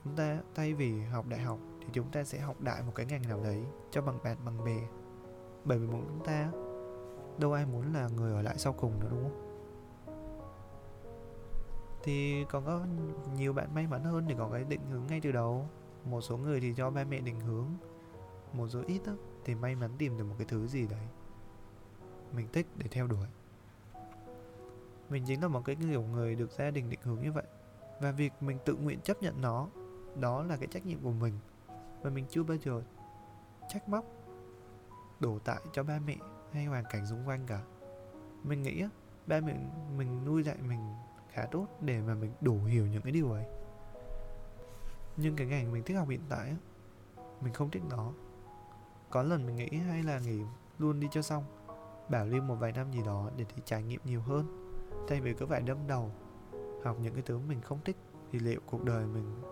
chúng 0.05 0.17
ta 0.17 0.39
thay 0.55 0.75
vì 0.75 1.01
học 1.01 1.27
đại 1.29 1.41
học 1.41 1.59
thì 1.81 1.87
chúng 1.93 2.11
ta 2.11 2.25
sẽ 2.25 2.39
học 2.39 2.61
đại 2.61 2.83
một 2.83 2.93
cái 2.95 3.07
ngành 3.07 3.29
nào 3.29 3.41
đấy 3.41 3.65
cho 3.91 4.03
bằng 4.03 4.19
bạn, 4.25 4.37
bằng 4.45 4.65
bè. 4.65 4.79
Bởi 5.65 5.79
vì 5.79 5.87
chúng 5.91 6.25
ta, 6.25 6.51
đâu 7.39 7.53
ai 7.53 7.67
muốn 7.67 7.95
là 7.95 8.09
người 8.09 8.33
ở 8.33 8.43
lại 8.43 8.59
sau 8.59 8.73
cùng 8.73 9.01
nữa, 9.01 9.09
đúng 9.11 9.23
không? 9.23 9.43
Thì 12.03 12.45
còn 12.45 12.65
có 12.65 12.85
nhiều 13.37 13.53
bạn 13.53 13.75
may 13.75 13.87
mắn 13.87 14.05
hơn 14.05 14.25
để 14.29 14.35
có 14.39 14.49
cái 14.53 14.65
định 14.65 14.81
hướng 14.91 15.07
ngay 15.07 15.21
từ 15.21 15.33
đầu 15.33 15.69
một 16.07 16.21
số 16.21 16.37
người 16.37 16.61
thì 16.61 16.75
cho 16.77 16.91
ba 16.91 17.05
mẹ 17.05 17.21
định 17.21 17.41
hướng 17.41 17.67
một 18.53 18.69
số 18.69 18.83
ít 18.87 19.01
đó, 19.07 19.13
thì 19.45 19.55
may 19.55 19.75
mắn 19.75 19.91
tìm 19.99 20.19
được 20.19 20.25
một 20.25 20.35
cái 20.39 20.47
thứ 20.51 20.67
gì 20.67 20.87
đấy 20.87 21.07
mình 22.33 22.49
thích 22.53 22.67
để 22.77 22.89
theo 22.91 23.07
đuổi. 23.07 23.27
Mình 25.09 25.25
chính 25.27 25.43
là 25.43 25.49
một 25.49 25.63
cái 25.65 25.77
kiểu 25.77 26.03
người 26.03 26.35
được 26.35 26.51
gia 26.51 26.71
đình 26.71 26.91
định 26.91 27.01
hướng 27.03 27.23
như 27.23 27.33
vậy. 27.33 27.45
Và 28.01 28.13
việc 28.13 28.33
mình 28.41 28.59
tự 28.65 28.75
nguyện 28.75 29.01
chấp 29.01 29.23
nhận 29.23 29.41
nó 29.41 29.69
đó 30.21 30.43
là 30.43 30.57
cái 30.57 30.69
trách 30.71 30.87
nhiệm 30.87 31.03
của 31.03 31.13
mình. 31.13 31.35
Và 32.03 32.11
mình 32.11 32.25
chưa 32.31 32.43
bao 32.43 32.57
giờ 32.57 32.83
trách 33.69 33.89
móc 33.89 34.05
đổ 35.21 35.39
tại 35.39 35.61
cho 35.73 35.83
ba 35.83 35.99
mẹ 36.07 36.17
hay 36.53 36.65
hoàn 36.65 36.85
cảnh 36.91 37.07
xung 37.07 37.29
quanh 37.29 37.47
cả. 37.47 37.63
Mình 38.43 38.63
nghĩ 38.63 38.85
ba 39.27 39.41
mẹ 39.41 39.57
mình 39.97 40.25
nuôi 40.25 40.43
dạy 40.43 40.57
mình 40.69 40.81
khá 41.31 41.47
tốt 41.51 41.67
để 41.81 42.01
mà 42.01 42.15
mình 42.15 42.33
đủ 42.41 42.65
hiểu 42.65 42.87
những 42.87 43.03
cái 43.03 43.13
điều 43.13 43.33
ấy 43.33 43.45
nhưng 45.17 45.37
cái 45.37 45.47
ngành 45.47 45.73
mình 45.73 45.83
thích 45.83 45.95
học 45.95 46.09
hiện 46.09 46.21
tại 46.29 46.57
mình 47.41 47.53
không 47.53 47.71
thích 47.71 47.83
nó. 47.91 48.13
Có 49.11 49.23
lần 49.23 49.47
mình 49.47 49.57
nghĩ 49.57 49.69
hay 49.69 50.03
là 50.03 50.19
nghỉ 50.19 50.41
luôn 50.79 51.01
đi 51.01 51.09
cho 51.11 51.23
xong, 51.23 51.45
bảo 52.09 52.27
lưu 52.27 52.43
một 52.43 52.55
vài 52.55 52.73
năm 52.73 52.93
gì 52.93 53.03
đó 53.07 53.31
để 53.37 53.45
đi 53.57 53.63
trải 53.65 53.83
nghiệm 53.83 54.01
nhiều 54.05 54.21
hơn. 54.21 54.73
Thay 55.09 55.21
vì 55.21 55.35
cứ 55.35 55.47
phải 55.47 55.61
đâm 55.61 55.79
đầu, 55.87 56.11
học 56.85 56.97
những 57.01 57.15
cái 57.15 57.23
thứ 57.23 57.39
mình 57.39 57.61
không 57.61 57.81
thích, 57.85 57.97
thì 58.33 58.39
liệu 58.39 58.61
cuộc 58.67 58.85
đời 58.85 59.07
mình 59.07 59.43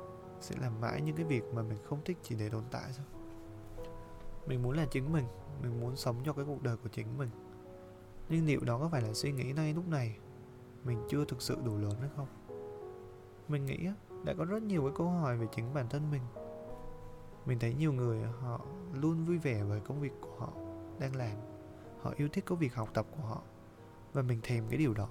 sẽ 0.40 0.56
làm 0.60 0.80
mãi 0.80 1.02
những 1.02 1.16
cái 1.16 1.24
việc 1.24 1.44
mà 1.54 1.62
mình 1.62 1.78
không 1.84 2.00
thích 2.04 2.18
chỉ 2.22 2.36
để 2.38 2.48
tồn 2.48 2.64
tại 2.70 2.92
sao 2.92 3.04
mình 4.46 4.62
muốn 4.62 4.76
là 4.76 4.86
chính 4.90 5.12
mình 5.12 5.24
mình 5.62 5.80
muốn 5.80 5.96
sống 5.96 6.16
cho 6.24 6.32
cái 6.32 6.44
cuộc 6.44 6.62
đời 6.62 6.76
của 6.76 6.88
chính 6.88 7.18
mình. 7.18 7.30
Nhưng 8.28 8.46
liệu 8.46 8.60
đó 8.64 8.78
có 8.78 8.88
phải 8.88 9.02
là 9.02 9.12
suy 9.12 9.32
nghĩ 9.32 9.52
ngay 9.52 9.74
lúc 9.74 9.88
này 9.88 10.18
mình 10.84 11.02
chưa 11.08 11.24
thực 11.24 11.42
sự 11.42 11.56
đủ 11.64 11.76
lớn 11.76 11.94
hay 12.00 12.10
không? 12.16 12.26
Mình 13.48 13.64
nghĩ 13.64 13.88
đã 14.24 14.34
có 14.38 14.44
rất 14.44 14.62
nhiều 14.62 14.82
cái 14.82 14.92
câu 14.96 15.08
hỏi 15.08 15.36
về 15.36 15.46
chính 15.52 15.74
bản 15.74 15.88
thân 15.88 16.10
mình. 16.10 16.22
Mình 17.46 17.58
thấy 17.58 17.74
nhiều 17.74 17.92
người 17.92 18.22
họ 18.40 18.60
luôn 18.92 19.24
vui 19.24 19.38
vẻ 19.38 19.62
với 19.62 19.80
công 19.80 20.00
việc 20.00 20.12
của 20.20 20.36
họ 20.38 20.52
đang 20.98 21.16
làm. 21.16 21.36
Họ 22.02 22.12
yêu 22.16 22.28
thích 22.32 22.44
công 22.46 22.58
việc 22.58 22.74
học 22.74 22.88
tập 22.94 23.06
của 23.16 23.22
họ 23.22 23.42
và 24.12 24.22
mình 24.22 24.40
thèm 24.42 24.68
cái 24.68 24.78
điều 24.78 24.94
đó. 24.94 25.08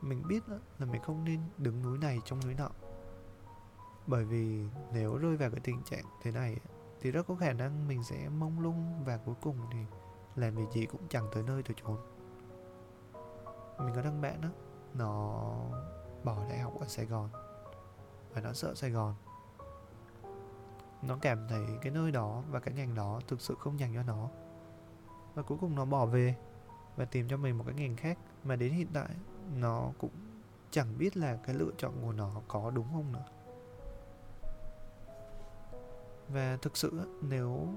Mình 0.00 0.22
biết 0.28 0.42
là 0.78 0.86
mình 0.86 1.02
không 1.02 1.24
nên 1.24 1.40
đứng 1.58 1.82
núi 1.82 1.98
này 1.98 2.18
trong 2.24 2.40
núi 2.44 2.54
nọ. 2.54 2.70
Bởi 4.06 4.24
vì 4.24 4.64
nếu 4.92 5.16
rơi 5.16 5.36
vào 5.36 5.50
cái 5.50 5.60
tình 5.60 5.82
trạng 5.84 6.04
thế 6.22 6.30
này 6.30 6.56
thì 7.00 7.10
rất 7.10 7.26
có 7.26 7.34
khả 7.34 7.52
năng 7.52 7.88
mình 7.88 8.04
sẽ 8.04 8.28
mông 8.28 8.60
lung 8.60 9.04
và 9.04 9.16
cuối 9.16 9.34
cùng 9.40 9.56
thì 9.72 9.78
làm 10.36 10.54
việc 10.54 10.70
gì 10.72 10.86
cũng 10.86 11.08
chẳng 11.08 11.26
tới 11.34 11.42
nơi 11.42 11.62
tới 11.62 11.76
chốn. 11.84 11.96
Mình 13.78 13.94
có 13.94 14.02
thằng 14.02 14.20
bạn 14.20 14.40
đó 14.40 14.48
nó 14.94 15.44
bỏ 16.24 16.44
đại 16.48 16.58
học 16.58 16.72
ở 16.80 16.86
sài 16.88 17.06
gòn 17.06 17.30
và 18.34 18.40
nó 18.40 18.52
sợ 18.52 18.74
sài 18.74 18.90
gòn. 18.90 19.14
Nó 21.02 21.18
cảm 21.22 21.48
thấy 21.48 21.66
cái 21.82 21.92
nơi 21.92 22.12
đó 22.12 22.42
và 22.50 22.60
cái 22.60 22.74
ngành 22.74 22.94
đó 22.94 23.20
thực 23.28 23.40
sự 23.40 23.54
không 23.58 23.80
dành 23.80 23.94
cho 23.94 24.02
nó. 24.02 24.28
Và 25.34 25.42
cuối 25.42 25.58
cùng 25.60 25.74
nó 25.74 25.84
bỏ 25.84 26.06
về 26.06 26.36
và 26.96 27.04
tìm 27.04 27.28
cho 27.28 27.36
mình 27.36 27.58
một 27.58 27.64
cái 27.66 27.74
ngành 27.74 27.96
khác 27.96 28.18
mà 28.44 28.56
đến 28.56 28.72
hiện 28.72 28.88
tại 28.92 29.08
nó 29.56 29.92
cũng 29.98 30.10
chẳng 30.70 30.98
biết 30.98 31.16
là 31.16 31.36
cái 31.36 31.54
lựa 31.54 31.70
chọn 31.78 31.92
của 32.02 32.12
nó 32.12 32.42
có 32.48 32.70
đúng 32.70 32.86
không 32.92 33.12
nữa. 33.12 33.24
Và 36.28 36.58
thực 36.62 36.76
sự 36.76 37.18
nếu 37.22 37.68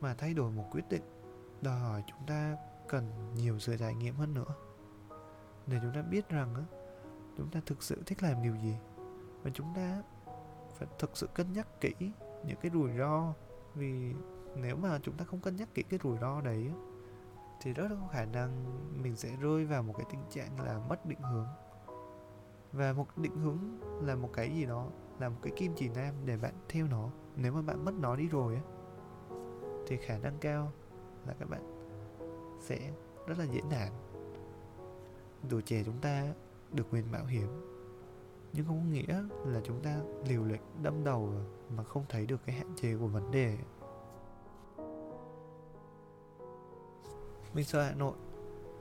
mà 0.00 0.14
thay 0.14 0.34
đổi 0.34 0.50
một 0.50 0.64
quyết 0.70 0.88
định, 0.88 1.02
đòi 1.60 1.80
hỏi 1.80 2.02
chúng 2.06 2.26
ta 2.26 2.56
cần 2.88 3.34
nhiều 3.34 3.58
sự 3.58 3.76
trải 3.76 3.94
nghiệm 3.94 4.14
hơn 4.14 4.34
nữa. 4.34 4.54
Để 5.66 5.78
chúng 5.82 5.92
ta 5.94 6.02
biết 6.02 6.28
rằng 6.28 6.64
chúng 7.36 7.50
ta 7.50 7.60
thực 7.66 7.82
sự 7.82 8.02
thích 8.06 8.22
làm 8.22 8.42
điều 8.42 8.56
gì 8.56 8.76
và 9.46 9.52
chúng 9.54 9.74
ta 9.74 10.02
phải 10.76 10.88
thực 10.98 11.16
sự 11.16 11.26
cân 11.34 11.52
nhắc 11.52 11.80
kỹ 11.80 11.94
những 12.46 12.56
cái 12.62 12.70
rủi 12.74 12.90
ro. 12.98 13.34
Vì 13.74 14.14
nếu 14.56 14.76
mà 14.76 14.98
chúng 15.02 15.16
ta 15.16 15.24
không 15.24 15.40
cân 15.40 15.56
nhắc 15.56 15.68
kỹ 15.74 15.82
cái 15.82 16.00
rủi 16.02 16.18
ro 16.20 16.40
đấy 16.40 16.70
thì 17.60 17.72
rất 17.72 17.88
có 17.88 18.08
khả 18.12 18.24
năng 18.24 18.64
mình 19.02 19.16
sẽ 19.16 19.36
rơi 19.40 19.64
vào 19.64 19.82
một 19.82 19.94
cái 19.96 20.06
tình 20.10 20.20
trạng 20.30 20.60
là 20.60 20.78
mất 20.88 21.06
định 21.06 21.18
hướng. 21.20 21.46
Và 22.72 22.92
một 22.92 23.18
định 23.18 23.36
hướng 23.36 23.58
là 24.06 24.14
một 24.14 24.30
cái 24.32 24.50
gì 24.50 24.66
đó, 24.66 24.88
là 25.18 25.28
một 25.28 25.38
cái 25.42 25.52
kim 25.56 25.72
chỉ 25.76 25.88
nam 25.88 26.14
để 26.24 26.36
bạn 26.36 26.54
theo 26.68 26.86
nó. 26.86 27.10
Nếu 27.36 27.52
mà 27.52 27.62
bạn 27.62 27.84
mất 27.84 27.94
nó 28.00 28.16
đi 28.16 28.28
rồi 28.28 28.54
á, 28.54 28.62
thì 29.86 29.96
khả 29.96 30.18
năng 30.18 30.38
cao 30.38 30.72
là 31.26 31.34
các 31.38 31.48
bạn 31.48 31.90
sẽ 32.60 32.92
rất 33.26 33.38
là 33.38 33.44
dễ 33.44 33.60
nản. 33.70 33.92
Tuổi 35.50 35.62
trẻ 35.62 35.82
chúng 35.84 35.98
ta 36.00 36.34
được 36.72 36.86
quyền 36.90 37.12
mạo 37.12 37.24
hiểm 37.24 37.65
nhưng 38.56 38.66
không 38.66 38.78
có 38.78 38.90
nghĩa 38.90 39.22
là 39.44 39.60
chúng 39.64 39.80
ta 39.80 39.96
liều 40.28 40.44
lĩnh, 40.44 40.62
đâm 40.82 41.04
đầu 41.04 41.32
mà 41.76 41.84
không 41.84 42.04
thấy 42.08 42.26
được 42.26 42.40
cái 42.46 42.56
hạn 42.56 42.72
chế 42.76 42.96
của 42.96 43.06
vấn 43.06 43.30
đề. 43.30 43.58
Mình 47.54 47.64
sợ 47.64 47.82
Hà 47.82 47.94
Nội, 47.94 48.16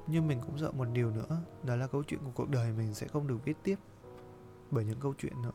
Nhưng 0.07 0.27
mình 0.27 0.41
cũng 0.41 0.57
sợ 0.57 0.71
một 0.71 0.85
điều 0.93 1.11
nữa, 1.11 1.41
Đó 1.63 1.75
là 1.75 1.87
câu 1.87 2.03
chuyện 2.03 2.19
của 2.23 2.31
cuộc 2.35 2.49
đời 2.49 2.71
mình 2.77 2.93
sẽ 2.93 3.07
không 3.07 3.27
được 3.27 3.37
viết 3.45 3.57
tiếp 3.63 3.75
Bởi 4.71 4.85
những 4.85 4.99
câu 4.99 5.13
chuyện 5.17 5.41
nữa. 5.41 5.51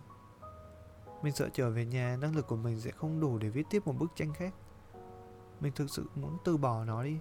Mình 1.23 1.33
sợ 1.33 1.49
trở 1.53 1.71
về 1.71 1.87
nhà, 1.87 2.17
năng 2.21 2.37
lực 2.37 2.47
của 2.47 2.57
mình 2.57 2.81
sẽ 2.81 2.91
không 2.91 3.21
đủ 3.21 3.39
để 3.39 3.49
viết 3.49 3.67
tiếp 3.71 3.87
một 3.87 3.95
bức 3.99 4.11
tranh 4.17 4.33
khác. 4.33 4.55
Mình 5.61 5.73
thực 5.77 5.91
sự 5.91 6.05
muốn 6.15 6.39
từ 6.45 6.57
bỏ 6.57 6.85
nó 6.85 7.03
đi. 7.03 7.19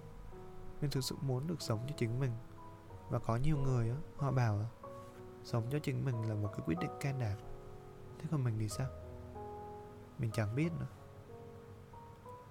Mình 0.80 0.90
thực 0.90 1.04
sự 1.04 1.16
muốn 1.20 1.46
được 1.46 1.62
sống 1.62 1.78
cho 1.88 1.94
chính 1.98 2.20
mình. 2.20 2.32
Và 3.10 3.18
có 3.18 3.36
nhiều 3.36 3.56
người 3.56 3.92
họ 4.16 4.32
bảo 4.32 4.58
sống 5.44 5.66
cho 5.70 5.78
chính 5.78 6.04
mình 6.04 6.28
là 6.28 6.34
một 6.34 6.48
cái 6.52 6.60
quyết 6.66 6.78
định 6.80 6.90
can 7.00 7.18
đảm. 7.18 7.38
Thế 8.18 8.28
còn 8.30 8.44
mình 8.44 8.56
thì 8.58 8.68
sao? 8.68 8.88
Mình 10.18 10.30
chẳng 10.30 10.54
biết 10.54 10.72
nữa. 10.80 10.86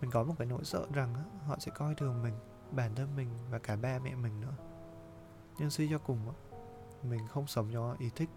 Mình 0.01 0.11
có 0.11 0.23
một 0.23 0.35
cái 0.37 0.47
nỗi 0.47 0.65
sợ 0.65 0.87
rằng 0.93 1.13
họ 1.47 1.55
sẽ 1.59 1.71
coi 1.75 1.95
thường 1.95 2.23
mình, 2.23 2.33
bản 2.71 2.95
thân 2.95 3.15
mình 3.15 3.29
và 3.49 3.59
cả 3.59 3.75
ba 3.75 3.99
mẹ 3.99 4.15
mình 4.15 4.41
nữa. 4.41 4.53
Nhưng 5.57 5.69
suy 5.69 5.89
cho 5.89 5.97
cùng 5.97 6.33
mình 7.03 7.27
không 7.27 7.47
sống 7.47 7.69
cho 7.73 7.95
ý 7.99 8.09
thích 8.15 8.29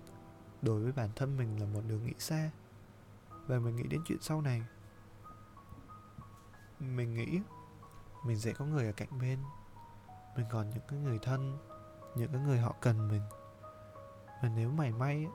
đối 0.63 0.83
với 0.83 0.93
bản 0.93 1.11
thân 1.17 1.37
mình 1.37 1.61
là 1.61 1.67
một 1.67 1.81
đường 1.87 2.07
nghĩ 2.07 2.13
xa. 2.19 2.51
Và 3.47 3.59
mình 3.59 3.77
nghĩ 3.77 3.83
đến 3.83 4.01
chuyện 4.05 4.19
sau 4.21 4.41
này. 4.41 4.63
Mình 6.81 7.15
nghĩ 7.15 7.41
mình 8.25 8.39
sẽ 8.39 8.53
có 8.53 8.65
người 8.65 8.87
ở 8.87 8.93
cạnh 8.93 9.19
bên. 9.21 9.39
Mình 10.37 10.47
còn 10.51 10.71
những 10.71 10.83
cái 10.89 10.99
người 10.99 11.19
thân, 11.23 11.59
những 12.17 12.33
cái 12.33 12.41
người 12.41 12.59
họ 12.59 12.75
cần 12.81 13.09
mình 13.09 13.23
và 14.43 14.49
nếu 14.57 14.71
mày 14.71 14.93
may 14.93 15.27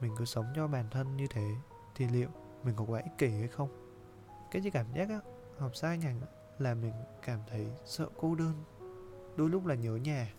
mình 0.00 0.14
cứ 0.18 0.24
sống 0.24 0.46
cho 0.56 0.68
bản 0.68 0.90
thân 0.90 1.16
như 1.16 1.26
thế, 1.30 1.54
thì 1.94 2.08
liệu 2.08 2.28
mình 2.64 2.74
có 2.76 2.84
quá 2.84 3.00
ích 3.00 3.18
kỷ 3.18 3.30
hay 3.30 3.48
không? 3.48 3.68
Cái 4.50 4.62
gì 4.62 4.70
cảm 4.70 4.86
giác 4.94 5.08
á, 5.08 5.20
học 5.58 5.76
sai 5.76 5.98
ngành 5.98 6.20
là 6.58 6.74
mình 6.74 6.92
cảm 7.22 7.40
thấy 7.50 7.66
sợ 7.84 8.08
cô 8.16 8.34
đơn. 8.34 8.52
Đôi 9.36 9.48
lúc 9.48 9.66
là 9.66 9.74
nhớ 9.74 9.96
nhà, 9.96 10.32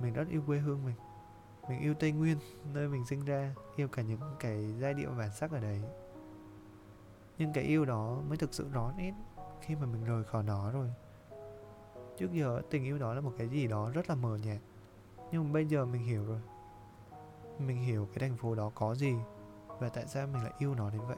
mình 0.00 0.12
rất 0.12 0.28
yêu 0.28 0.42
quê 0.46 0.58
hương 0.58 0.84
mình. 0.84 0.94
Mình 1.68 1.80
yêu 1.80 1.94
tây 1.94 2.12
nguyên, 2.12 2.38
nơi 2.74 2.88
mình 2.88 3.06
sinh 3.06 3.24
ra, 3.24 3.54
yêu 3.76 3.88
cả 3.88 4.02
những 4.02 4.20
cái 4.40 4.74
giai 4.80 4.94
điệu 4.94 5.10
bản 5.18 5.30
sắc 5.32 5.50
ở 5.50 5.60
đấy. 5.60 5.82
Nhưng 7.38 7.52
cái 7.52 7.64
yêu 7.64 7.84
đó 7.84 8.20
mới 8.28 8.36
thực 8.36 8.54
sự 8.54 8.68
rõ 8.72 8.92
nét 8.96 9.12
khi 9.60 9.74
mà 9.74 9.86
mình 9.86 10.04
rời 10.04 10.24
khỏi 10.24 10.42
nó 10.42 10.70
rồi. 10.70 10.90
Trước 12.18 12.32
giờ, 12.32 12.62
tình 12.70 12.84
yêu 12.84 12.98
đó 12.98 13.14
là 13.14 13.20
một 13.20 13.32
cái 13.38 13.48
gì 13.48 13.66
đó 13.66 13.90
rất 13.90 14.08
là 14.08 14.14
mờ 14.14 14.36
nhạt. 14.36 14.58
Nhưng 15.32 15.44
mà 15.44 15.52
bây 15.52 15.66
giờ 15.66 15.86
mình 15.86 16.04
hiểu 16.04 16.26
rồi 16.26 16.40
mình 17.58 17.82
hiểu 17.82 18.08
cái 18.14 18.28
thành 18.28 18.38
phố 18.38 18.54
đó 18.54 18.70
có 18.74 18.94
gì 18.94 19.14
và 19.78 19.88
tại 19.88 20.06
sao 20.06 20.26
mình 20.26 20.42
lại 20.42 20.52
yêu 20.58 20.74
nó 20.74 20.90
đến 20.90 21.00
vậy. 21.06 21.16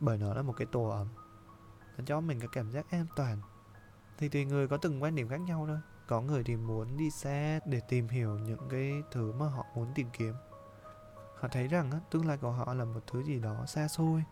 Bởi 0.00 0.18
nó 0.18 0.34
là 0.34 0.42
một 0.42 0.54
cái 0.56 0.66
tổ 0.72 0.88
ấm 0.88 1.08
nó 1.98 2.04
cho 2.06 2.20
mình 2.20 2.40
cái 2.40 2.48
cảm 2.52 2.70
giác 2.70 2.90
an 2.90 3.06
toàn. 3.16 3.38
Thì 4.18 4.28
tùy 4.28 4.44
người 4.44 4.68
có 4.68 4.76
từng 4.76 5.02
quan 5.02 5.14
điểm 5.14 5.28
khác 5.28 5.40
nhau 5.40 5.64
thôi. 5.66 5.78
Có 6.06 6.20
người 6.20 6.44
thì 6.44 6.56
muốn 6.56 6.96
đi 6.96 7.10
xa 7.10 7.60
để 7.66 7.80
tìm 7.88 8.08
hiểu 8.08 8.38
những 8.38 8.68
cái 8.70 9.02
thứ 9.10 9.32
mà 9.32 9.48
họ 9.48 9.66
muốn 9.74 9.92
tìm 9.94 10.08
kiếm. 10.12 10.34
Họ 11.38 11.48
thấy 11.48 11.68
rằng 11.68 11.90
á, 11.90 12.00
tương 12.10 12.26
lai 12.26 12.36
của 12.36 12.50
họ 12.50 12.74
là 12.74 12.84
một 12.84 13.00
thứ 13.06 13.22
gì 13.22 13.40
đó 13.40 13.66
xa 13.66 13.88
xôi 13.88 14.24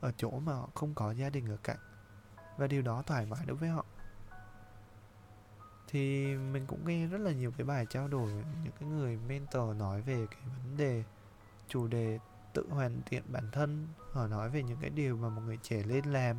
ở 0.00 0.12
chỗ 0.16 0.30
mà 0.30 0.52
họ 0.52 0.68
không 0.74 0.94
có 0.94 1.10
gia 1.10 1.30
đình 1.30 1.48
ở 1.48 1.56
cạnh. 1.62 1.78
Và 2.56 2.66
điều 2.66 2.82
đó 2.82 3.02
thoải 3.02 3.26
mái 3.26 3.46
đối 3.46 3.56
với 3.56 3.68
họ 3.68 3.84
thì 5.86 6.34
mình 6.36 6.66
cũng 6.66 6.86
nghe 6.86 7.06
rất 7.06 7.18
là 7.18 7.32
nhiều 7.32 7.52
cái 7.56 7.64
bài 7.64 7.86
trao 7.90 8.08
đổi, 8.08 8.30
những 8.64 8.72
cái 8.80 8.88
người 8.88 9.18
mentor 9.28 9.76
nói 9.76 10.02
về 10.02 10.26
cái 10.30 10.40
vấn 10.44 10.76
đề 10.76 11.04
chủ 11.68 11.86
đề 11.86 12.18
tự 12.52 12.66
hoàn 12.70 13.00
thiện 13.06 13.22
bản 13.26 13.50
thân. 13.52 13.88
Họ 14.12 14.26
nói 14.26 14.50
về 14.50 14.62
những 14.62 14.78
cái 14.80 14.90
điều 14.90 15.16
mà 15.16 15.28
một 15.28 15.42
người 15.46 15.58
trẻ 15.62 15.82
lên 15.82 16.04
làm. 16.04 16.36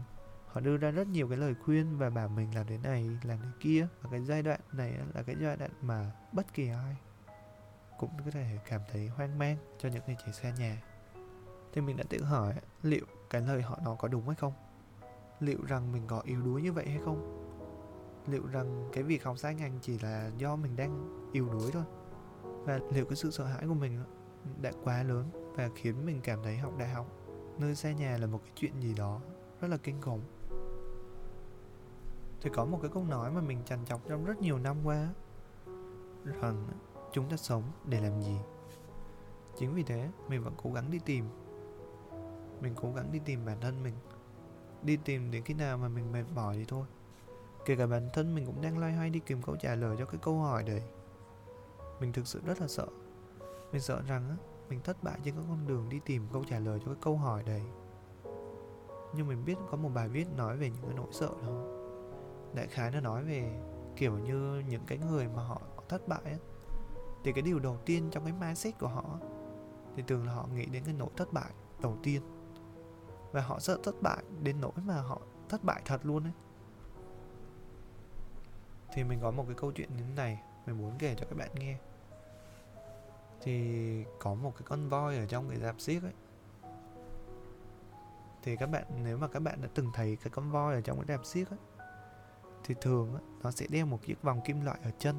Họ 0.47 0.61
đưa 0.61 0.77
ra 0.77 0.91
rất 0.91 1.07
nhiều 1.07 1.27
cái 1.27 1.37
lời 1.37 1.55
khuyên 1.65 1.97
và 1.97 2.09
bảo 2.09 2.27
mình 2.27 2.55
làm 2.55 2.67
thế 2.67 2.77
này 2.77 3.09
làm 3.23 3.39
thế 3.41 3.49
kia. 3.59 3.87
Và 4.01 4.09
cái 4.11 4.21
giai 4.21 4.43
đoạn 4.43 4.59
này 4.73 4.93
là 5.13 5.23
cái 5.23 5.35
giai 5.41 5.57
đoạn 5.57 5.71
mà 5.81 6.11
bất 6.31 6.53
kỳ 6.53 6.69
ai 6.69 6.95
cũng 7.97 8.09
có 8.25 8.31
thể 8.31 8.59
cảm 8.69 8.81
thấy 8.91 9.07
hoang 9.07 9.39
mang 9.39 9.57
cho 9.79 9.89
những 9.89 10.03
người 10.07 10.15
trẻ 10.25 10.31
xa 10.31 10.51
nhà. 10.59 10.81
Thì 11.73 11.81
mình 11.81 11.97
đã 11.97 12.03
tự 12.09 12.23
hỏi 12.23 12.53
liệu 12.83 13.05
cái 13.29 13.41
lời 13.41 13.61
họ 13.61 13.79
nói 13.83 13.95
có 13.99 14.07
đúng 14.07 14.25
hay 14.25 14.35
không? 14.35 14.53
Liệu 15.39 15.59
rằng 15.67 15.91
mình 15.91 16.03
có 16.07 16.19
yếu 16.19 16.41
đuối 16.41 16.61
như 16.61 16.73
vậy 16.73 16.85
hay 16.89 16.99
không? 17.05 17.36
Liệu 18.27 18.47
rằng 18.51 18.89
cái 18.93 19.03
việc 19.03 19.23
học 19.23 19.37
sai 19.37 19.55
ngành 19.55 19.79
chỉ 19.81 19.99
là 19.99 20.31
do 20.37 20.55
mình 20.55 20.75
đang 20.75 21.23
yếu 21.31 21.49
đuối 21.49 21.71
thôi? 21.71 21.83
Và 22.43 22.79
liệu 22.91 23.05
cái 23.05 23.15
sự 23.15 23.31
sợ 23.31 23.43
hãi 23.43 23.67
của 23.67 23.73
mình 23.73 24.03
đã 24.61 24.71
quá 24.83 25.03
lớn 25.03 25.53
và 25.55 25.69
khiến 25.75 26.05
mình 26.05 26.19
cảm 26.23 26.43
thấy 26.43 26.57
học 26.57 26.73
đại 26.77 26.89
học, 26.89 27.07
nơi 27.59 27.75
xa 27.75 27.91
nhà 27.91 28.17
là 28.17 28.27
một 28.27 28.39
cái 28.43 28.51
chuyện 28.55 28.79
gì 28.79 28.93
đó 28.93 29.21
rất 29.61 29.67
là 29.67 29.77
kinh 29.77 30.01
khủng? 30.01 30.21
Thì 32.41 32.49
có 32.53 32.65
một 32.65 32.79
cái 32.81 32.91
câu 32.93 33.03
nói 33.03 33.31
mà 33.31 33.41
mình 33.41 33.59
trằn 33.65 33.85
trọc 33.85 34.07
trong 34.07 34.25
rất 34.25 34.41
nhiều 34.41 34.57
năm 34.57 34.77
qua 34.83 35.13
rằng 36.23 36.67
chúng 37.11 37.29
ta 37.29 37.37
sống 37.37 37.63
để 37.85 38.01
làm 38.01 38.21
gì? 38.21 38.37
Chính 39.57 39.73
vì 39.73 39.83
thế, 39.83 40.09
mình 40.29 40.43
vẫn 40.43 40.53
cố 40.63 40.71
gắng 40.71 40.91
đi 40.91 40.99
tìm. 40.99 41.25
Mình 42.61 42.73
cố 42.75 42.93
gắng 42.93 43.11
đi 43.11 43.19
tìm 43.25 43.45
bản 43.45 43.57
thân 43.61 43.83
mình, 43.83 43.93
đi 44.83 44.97
tìm 45.05 45.31
đến 45.31 45.43
khi 45.43 45.53
nào 45.53 45.77
mà 45.77 45.87
mình 45.87 46.11
mệt 46.11 46.23
mỏi 46.35 46.55
thì 46.55 46.65
thôi 46.65 46.85
kể 47.67 47.75
cả 47.75 47.87
bản 47.87 48.09
thân 48.13 48.35
mình 48.35 48.45
cũng 48.45 48.61
đang 48.61 48.77
loay 48.77 48.93
hoay 48.93 49.09
đi 49.09 49.19
tìm 49.19 49.41
câu 49.41 49.55
trả 49.55 49.75
lời 49.75 49.95
cho 49.99 50.05
cái 50.05 50.19
câu 50.23 50.39
hỏi 50.39 50.63
đấy. 50.63 50.83
Mình 51.99 52.13
thực 52.13 52.27
sự 52.27 52.41
rất 52.45 52.61
là 52.61 52.67
sợ. 52.67 52.87
Mình 53.71 53.81
sợ 53.81 54.01
rằng 54.07 54.29
á, 54.29 54.35
mình 54.69 54.81
thất 54.83 55.03
bại 55.03 55.19
trên 55.23 55.35
các 55.35 55.41
con 55.49 55.67
đường 55.67 55.89
đi 55.89 55.99
tìm 56.05 56.27
câu 56.33 56.43
trả 56.49 56.59
lời 56.59 56.79
cho 56.79 56.85
cái 56.85 57.01
câu 57.01 57.17
hỏi 57.17 57.43
đấy. 57.43 57.61
Nhưng 59.15 59.27
mình 59.27 59.45
biết 59.45 59.57
có 59.71 59.77
một 59.77 59.89
bài 59.93 60.09
viết 60.09 60.27
nói 60.37 60.57
về 60.57 60.69
những 60.69 60.83
cái 60.83 60.93
nỗi 60.95 61.07
sợ 61.11 61.29
đó. 61.41 61.63
Đại 62.53 62.67
khái 62.67 62.91
nó 62.91 62.99
nói 62.99 63.23
về 63.23 63.59
kiểu 63.95 64.17
như 64.17 64.63
những 64.69 64.85
cái 64.87 64.97
người 64.97 65.27
mà 65.27 65.43
họ 65.43 65.61
thất 65.89 66.07
bại 66.07 66.21
á. 66.23 66.37
Thì 67.23 67.33
cái 67.33 67.41
điều 67.41 67.59
đầu 67.59 67.77
tiên 67.85 68.09
trong 68.11 68.23
cái 68.23 68.33
mindset 68.33 68.79
của 68.79 68.87
họ 68.87 69.19
thì 69.95 70.03
thường 70.07 70.25
là 70.25 70.33
họ 70.33 70.47
nghĩ 70.53 70.65
đến 70.65 70.83
cái 70.85 70.93
nỗi 70.93 71.09
thất 71.17 71.33
bại 71.33 71.51
đầu 71.81 71.97
tiên. 72.03 72.21
Và 73.31 73.41
họ 73.41 73.59
sợ 73.59 73.77
thất 73.83 74.01
bại 74.01 74.23
đến 74.43 74.61
nỗi 74.61 74.71
mà 74.85 75.01
họ 75.01 75.21
thất 75.49 75.63
bại 75.63 75.81
thật 75.85 76.05
luôn 76.05 76.23
ấy 76.23 76.33
thì 78.97 79.03
mình 79.03 79.19
có 79.21 79.31
một 79.31 79.43
cái 79.47 79.55
câu 79.57 79.71
chuyện 79.71 79.89
như 79.97 80.03
thế 80.03 80.13
này 80.15 80.39
mình 80.65 80.77
muốn 80.77 80.93
kể 80.99 81.15
cho 81.17 81.25
các 81.29 81.37
bạn 81.37 81.49
nghe. 81.53 81.77
Thì 83.41 84.03
có 84.19 84.33
một 84.33 84.53
cái 84.55 84.63
con 84.65 84.89
voi 84.89 85.17
ở 85.17 85.25
trong 85.25 85.49
cái 85.49 85.59
dạp 85.59 85.81
xiếc 85.81 86.03
ấy. 86.03 86.13
Thì 88.43 88.55
các 88.55 88.65
bạn 88.67 88.83
nếu 89.03 89.17
mà 89.17 89.27
các 89.27 89.39
bạn 89.39 89.61
đã 89.61 89.69
từng 89.73 89.91
thấy 89.93 90.17
cái 90.23 90.29
con 90.29 90.51
voi 90.51 90.75
ở 90.75 90.81
trong 90.81 90.97
cái 90.97 91.17
dạp 91.17 91.25
xiếc 91.25 91.49
ấy 91.49 91.59
thì 92.63 92.75
thường 92.81 93.13
ấy, 93.13 93.21
nó 93.43 93.51
sẽ 93.51 93.67
đeo 93.69 93.85
một 93.85 93.99
chiếc 94.05 94.21
vòng 94.21 94.41
kim 94.45 94.65
loại 94.65 94.79
ở 94.83 94.91
chân 94.99 95.15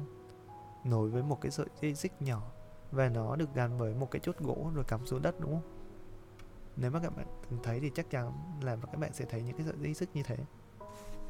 nối 0.83 1.09
với 1.09 1.23
một 1.23 1.41
cái 1.41 1.51
sợi 1.51 1.67
dây 1.81 1.95
xích 1.95 2.13
nhỏ 2.19 2.51
và 2.91 3.09
nó 3.09 3.35
được 3.35 3.53
gắn 3.53 3.77
với 3.77 3.93
một 3.93 4.11
cái 4.11 4.19
chốt 4.19 4.37
gỗ 4.39 4.71
rồi 4.75 4.83
cắm 4.87 5.05
xuống 5.05 5.21
đất 5.21 5.39
đúng 5.39 5.51
không? 5.51 5.71
Nếu 6.75 6.91
mà 6.91 6.99
các 7.03 7.15
bạn 7.17 7.27
từng 7.49 7.59
thấy 7.63 7.79
thì 7.79 7.91
chắc 7.95 8.09
chắn 8.09 8.31
là 8.61 8.75
các 8.75 8.99
bạn 8.99 9.13
sẽ 9.13 9.25
thấy 9.25 9.41
những 9.41 9.57
cái 9.57 9.65
sợi 9.65 9.75
dây 9.79 9.93
xích 9.93 10.09
như 10.13 10.23
thế 10.23 10.37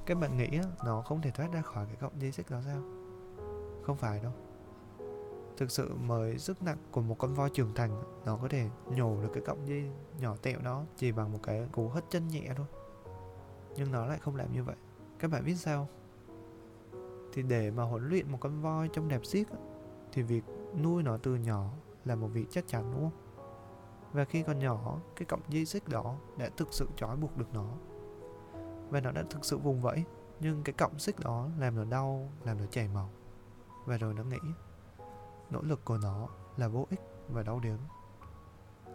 các 0.09 0.15
bạn 0.15 0.37
nghĩ 0.37 0.59
nó 0.85 1.01
không 1.01 1.21
thể 1.21 1.31
thoát 1.31 1.51
ra 1.51 1.61
khỏi 1.61 1.85
cái 1.85 1.95
cọng 1.95 2.21
dây 2.21 2.31
xích 2.31 2.49
đó 2.49 2.61
sao? 2.65 2.81
Không 3.83 3.97
phải 3.97 4.19
đâu. 4.19 4.31
Thực 5.57 5.71
sự 5.71 5.95
mới 5.95 6.39
sức 6.39 6.63
nặng 6.63 6.77
của 6.91 7.01
một 7.01 7.15
con 7.17 7.33
voi 7.33 7.49
trưởng 7.49 7.73
thành, 7.75 8.01
nó 8.25 8.37
có 8.41 8.47
thể 8.47 8.69
nhổ 8.95 9.21
được 9.21 9.29
cái 9.33 9.43
cọng 9.45 9.67
dây 9.67 9.91
nhỏ 10.19 10.35
tẹo 10.41 10.59
đó 10.59 10.83
chỉ 10.95 11.11
bằng 11.11 11.31
một 11.31 11.39
cái 11.43 11.67
cú 11.71 11.87
hất 11.87 12.03
chân 12.09 12.27
nhẹ 12.27 12.49
thôi. 12.57 12.65
Nhưng 13.75 13.91
nó 13.91 14.05
lại 14.05 14.19
không 14.21 14.35
làm 14.35 14.53
như 14.53 14.63
vậy. 14.63 14.75
Các 15.19 15.31
bạn 15.31 15.45
biết 15.45 15.55
sao 15.55 15.87
thì 17.33 17.41
để 17.41 17.71
mà 17.71 17.83
huấn 17.83 18.09
luyện 18.09 18.31
một 18.31 18.37
con 18.41 18.61
voi 18.61 18.89
trong 18.93 19.07
đẹp 19.07 19.25
xiếc 19.25 19.47
thì 20.11 20.21
việc 20.21 20.43
nuôi 20.83 21.03
nó 21.03 21.17
từ 21.17 21.35
nhỏ 21.35 21.71
là 22.05 22.15
một 22.15 22.27
việc 22.27 22.45
chắc 22.49 22.67
chắn, 22.67 22.91
đúng 22.91 23.01
không? 23.01 23.43
Và 24.13 24.25
khi 24.25 24.43
còn 24.43 24.59
nhỏ, 24.59 24.99
cái 25.15 25.25
cọng 25.25 25.41
dây 25.49 25.65
xích 25.65 25.87
đó 25.87 26.15
đã 26.37 26.49
thực 26.57 26.67
sự 26.71 26.87
trói 26.97 27.15
buộc 27.15 27.37
được 27.37 27.53
nó 27.53 27.73
và 28.89 29.01
nó 29.01 29.11
đã 29.11 29.23
thực 29.29 29.45
sự 29.45 29.57
vùng 29.57 29.81
vẫy. 29.81 30.03
Nhưng 30.39 30.63
cái 30.63 30.73
cọng 30.73 30.99
xích 30.99 31.19
đó 31.19 31.47
làm 31.57 31.75
nó 31.75 31.83
đau, 31.83 32.31
làm 32.43 32.57
nó 32.57 32.65
chảy 32.65 32.87
máu 32.87 33.09
và 33.85 33.97
rồi 33.97 34.13
nó 34.13 34.23
nghĩ, 34.23 34.37
nỗ 35.49 35.61
lực 35.61 35.85
của 35.85 35.97
nó 35.97 36.27
là 36.57 36.67
vô 36.67 36.87
ích 36.89 36.99
và 37.29 37.43
đau 37.43 37.59
đớn. 37.59 37.77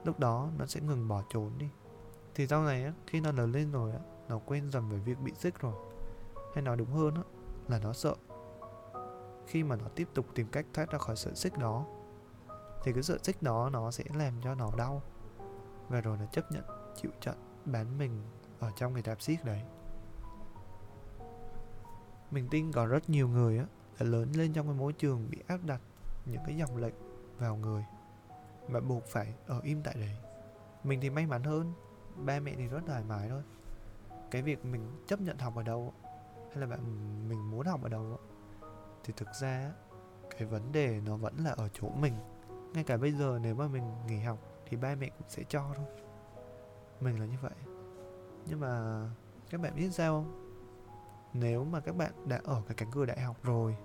Lúc 0.05 0.19
đó 0.19 0.49
nó 0.59 0.67
sẽ 0.67 0.81
ngừng 0.81 1.09
bỏ 1.09 1.23
trốn 1.29 1.53
đi. 1.59 1.69
Thì 2.35 2.47
sau 2.47 2.65
này 2.65 2.85
á, 2.85 2.93
khi 3.07 3.21
nó 3.21 3.33
lớn 3.33 3.53
lên 3.53 3.73
rồi 3.73 3.93
á, 3.93 3.99
nó 4.29 4.39
quên 4.39 4.71
dần 4.71 4.89
về 4.89 4.99
việc 4.99 5.21
bị 5.21 5.33
xích 5.35 5.61
rồi. 5.61 5.75
Hay 6.55 6.63
nói 6.63 6.77
đúng 6.77 6.93
hơn 6.93 7.15
á, 7.15 7.23
là 7.69 7.79
nó 7.79 7.93
sợ. 7.93 8.15
Khi 9.47 9.63
mà 9.65 9.77
nó 9.77 9.89
tiếp 9.95 10.09
tục 10.15 10.27
tìm 10.35 10.49
cách 10.49 10.67
thoát 10.75 10.91
ra 10.91 10.99
khỏi 10.99 11.17
sợi 11.17 11.35
xích 11.35 11.59
đó, 11.59 11.87
thì 12.83 12.93
cái 12.93 13.03
sợi 13.03 13.19
xích 13.23 13.43
đó 13.43 13.71
nó 13.73 13.91
sẽ 13.91 14.05
làm 14.15 14.33
cho 14.45 14.55
nó 14.55 14.71
đau. 14.77 15.03
Và 15.89 16.01
rồi 16.01 16.17
nó 16.19 16.27
chấp 16.27 16.53
nhận, 16.53 16.65
chịu 16.97 17.11
trận 17.21 17.37
bán 17.65 17.99
mình 17.99 18.23
ở 18.59 18.71
trong 18.77 18.95
cái 18.95 19.03
đạp 19.03 19.23
xích 19.23 19.45
đấy 19.45 19.63
mình 22.31 22.49
tin 22.51 22.73
có 22.73 22.87
rất 22.87 23.11
nhiều 23.11 23.29
người 23.29 23.59
á 23.59 23.67
đã 24.01 24.07
lớn 24.07 24.33
lên 24.37 24.53
trong 24.53 24.67
cái 24.67 24.77
môi 24.77 24.93
trường 24.93 25.31
bị 25.31 25.39
áp 25.47 25.65
đặt 25.65 25.81
những 26.25 26.41
cái 26.47 26.57
dòng 26.57 26.77
lệnh 26.77 26.95
vào 27.39 27.57
người 27.57 27.85
mà 28.69 28.81
buộc 28.81 29.05
phải 29.07 29.35
ở 29.47 29.61
im 29.63 29.83
tại 29.83 29.95
đấy. 29.95 30.17
Mình 30.85 31.01
thì 31.01 31.11
may 31.11 31.27
mắn 31.27 31.43
hơn, 31.43 31.73
ba 32.17 32.41
mẹ 32.41 32.55
thì 32.57 32.69
rất 32.69 32.81
thoải 32.87 33.05
mái 33.05 33.29
thôi. 33.29 33.43
Cái 34.31 34.43
việc 34.43 34.65
mình 34.65 35.05
chấp 35.07 35.21
nhận 35.21 35.39
học 35.39 35.57
ở 35.57 35.63
đâu 35.63 35.93
hay 36.49 36.57
là 36.57 36.67
bạn 36.67 36.81
mình 37.29 37.51
muốn 37.51 37.67
học 37.67 37.83
ở 37.83 37.89
đâu 37.89 38.19
thì 39.05 39.13
thực 39.17 39.29
ra 39.41 39.73
cái 40.39 40.49
vấn 40.49 40.73
đề 40.73 41.01
nó 41.07 41.17
vẫn 41.17 41.37
là 41.37 41.51
ở 41.51 41.69
chỗ 41.69 41.89
mình. 41.89 42.15
Ngay 42.75 42.85
cả 42.85 42.97
bây 42.97 43.13
giờ 43.13 43.39
nếu 43.43 43.55
mà 43.55 43.69
mình 43.69 43.85
nghỉ 44.07 44.21
học 44.21 44.39
thì 44.69 44.77
ba 44.77 44.95
mẹ 44.95 45.09
cũng 45.09 45.29
sẽ 45.29 45.43
cho 45.49 45.73
thôi. 45.77 45.87
Mình 47.01 47.21
là 47.21 47.27
như 47.27 47.37
vậy. 47.41 47.55
Nhưng 48.47 48.61
mà 48.61 49.03
các 49.51 49.61
bạn 49.61 49.77
biết 49.77 49.91
sao 49.93 50.23
không? 50.23 50.44
Nếu 51.35 51.65
mà 51.65 51.81
các 51.81 51.97
bạn 51.97 52.13
đã 52.25 52.41
ở 52.45 52.63
cái 52.67 52.75
cánh 52.75 52.91
cửa 52.91 53.05
đại 53.05 53.21
học 53.21 53.37
rồi, 53.43 53.77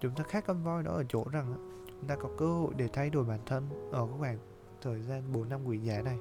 chúng 0.00 0.14
ta 0.14 0.24
khác 0.24 0.44
con 0.46 0.62
voi 0.62 0.82
đó 0.82 0.92
ở 0.92 1.04
chỗ 1.08 1.24
rằng 1.32 1.54
chúng 1.86 2.06
ta 2.06 2.16
có 2.16 2.28
cơ 2.38 2.46
hội 2.46 2.74
để 2.76 2.88
thay 2.92 3.10
đổi 3.10 3.24
bản 3.24 3.40
thân 3.46 3.90
ở 3.92 4.06
khoảng 4.18 4.38
thời 4.82 5.02
gian 5.02 5.32
4 5.32 5.48
năm 5.48 5.64
quý 5.64 5.78
giá 5.78 6.02
này. 6.02 6.18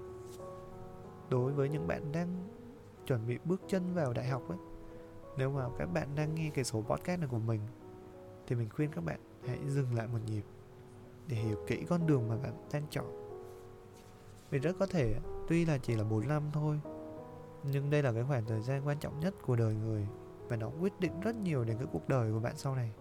Đối 1.29 1.51
với 1.51 1.69
những 1.69 1.87
bạn 1.87 2.11
đang 2.11 2.47
chuẩn 3.05 3.27
bị 3.27 3.37
bước 3.45 3.61
chân 3.67 3.93
vào 3.93 4.13
đại 4.13 4.27
học 4.27 4.49
ấy 4.49 4.57
nếu 5.37 5.51
mà 5.51 5.65
các 5.77 5.85
bạn 5.85 6.07
đang 6.15 6.35
nghe 6.35 6.51
cái 6.53 6.63
số 6.63 6.81
podcast 6.81 7.19
này 7.19 7.29
của 7.31 7.39
mình, 7.39 7.61
thì 8.47 8.55
mình 8.55 8.69
khuyên 8.69 8.91
các 8.91 9.03
bạn 9.03 9.19
hãy 9.47 9.59
dừng 9.67 9.95
lại 9.95 10.07
một 10.07 10.19
nhịp 10.25 10.43
để 11.27 11.35
hiểu 11.35 11.57
kỹ 11.67 11.85
con 11.89 12.07
đường 12.07 12.29
mà 12.29 12.37
bạn 12.37 12.53
đang 12.73 12.83
chọn. 12.89 13.05
Vì 14.49 14.59
rất 14.59 14.75
có 14.79 14.85
thể 14.85 15.15
tuy 15.47 15.65
là 15.65 15.77
chỉ 15.77 15.95
là 15.95 16.03
4 16.03 16.27
năm 16.27 16.43
thôi 16.53 16.79
nhưng 17.63 17.89
đây 17.89 18.03
là 18.03 18.11
cái 18.13 18.23
khoảng 18.27 18.45
thời 18.45 18.61
gian 18.61 18.87
quan 18.87 18.99
trọng 18.99 19.19
nhất 19.19 19.33
của 19.41 19.55
đời 19.55 19.75
người, 19.75 20.07
và 20.47 20.55
nó 20.55 20.69
quyết 20.81 20.99
định 20.99 21.19
rất 21.19 21.35
nhiều 21.35 21.63
đến 21.63 21.77
cái 21.77 21.87
cuộc 21.91 22.09
đời 22.09 22.31
của 22.31 22.39
bạn 22.39 22.57
sau 22.57 22.75
này. 22.75 22.91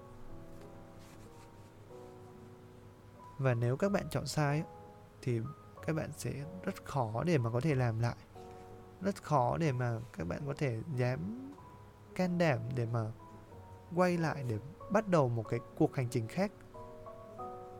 Và 3.39 3.55
nếu 3.55 3.77
các 3.77 3.93
bạn 3.93 4.07
chọn 4.11 4.27
sai 4.27 4.63
thì 5.23 5.41
các 5.87 5.97
bạn 5.97 6.11
sẽ 6.17 6.33
rất 6.63 6.85
khó 6.85 7.25
để 7.25 7.39
mà 7.39 7.51
có 7.51 7.61
thể 7.61 7.75
làm 7.75 8.01
lại. 8.01 8.17
Rất 9.01 9.23
khó 9.23 9.57
để 9.57 9.73
mà 9.73 9.99
các 10.13 10.27
bạn 10.27 10.41
có 10.47 10.55
thể 10.57 10.81
dám 10.97 11.53
can 12.15 12.39
đảm 12.39 12.59
để 12.75 12.87
mà 12.87 13.13
quay 13.95 14.19
lại 14.19 14.45
để 14.49 14.59
bắt 14.91 15.09
đầu 15.09 15.29
một 15.29 15.49
cái 15.49 15.61
cuộc 15.77 15.97
hành 15.97 16.09
trình 16.11 16.29
khác. 16.29 16.53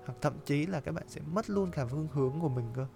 Hoặc 0.05 0.15
thậm 0.21 0.35
chí 0.45 0.67
là 0.67 0.81
các 0.81 0.93
bạn 0.93 1.09
sẽ 1.09 1.21
mất 1.27 1.51
luôn 1.51 1.71
cả 1.71 1.87
phương 1.87 2.09
hướng 2.13 2.41
của 2.41 2.49
mình 2.49 2.71
cơ 2.75 2.87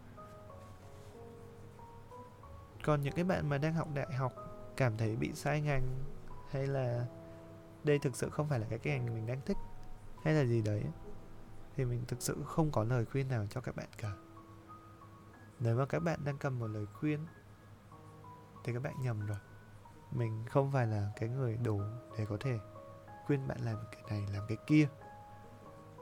còn 2.85 3.03
những 3.03 3.15
cái 3.15 3.25
bạn 3.25 3.49
mà 3.49 3.59
đang 3.59 3.75
học 3.75 3.89
đại 3.95 4.13
học 4.13 4.33
cảm 4.77 4.97
thấy 4.97 5.17
bị 5.17 5.33
sai 5.35 5.61
ngành 5.61 6.05
hay 6.51 6.67
là 6.67 7.07
đây 7.85 7.99
thực 7.99 8.17
sự 8.17 8.31
không 8.31 8.49
phải 8.49 8.59
là 8.59 8.67
cái 8.71 8.79
ngành 8.85 9.15
mình 9.15 9.27
đang 9.27 9.41
thích 9.41 9.57
hay 10.25 10.35
là 10.35 10.45
gì 10.45 10.63
đấy, 10.63 10.85
thì 11.77 11.85
mình 11.85 12.05
thực 12.09 12.23
sự 12.23 12.43
không 12.47 12.71
có 12.71 12.85
lời 12.85 13.05
khuyên 13.05 13.29
nào 13.29 13.47
cho 13.51 13.61
các 13.61 13.77
bạn 13.77 13.89
cả. 13.99 14.13
Nếu 15.61 15.77
mà 15.77 15.87
các 15.87 16.03
bạn 16.03 16.21
đang 16.25 16.39
cầm 16.39 16.59
một 16.59 16.67
lời 16.67 16.87
khuyên, 16.87 17.27
thì 18.65 18.73
các 18.73 18.83
bạn 18.83 18.95
nhầm 19.03 19.27
rồi. 19.27 19.39
Mình 20.11 20.45
không 20.49 20.73
phải 20.73 20.87
là 20.87 21.13
cái 21.17 21.29
người 21.29 21.57
đủ 21.57 21.81
để 22.19 22.27
có 22.27 22.37
thể 22.41 22.59
khuyên 23.27 23.49
bạn 23.49 23.59
làm 23.61 23.77
cái 23.93 24.03
này, 24.11 24.29
làm 24.33 24.43
cái 24.49 24.57
kia. 24.67 24.89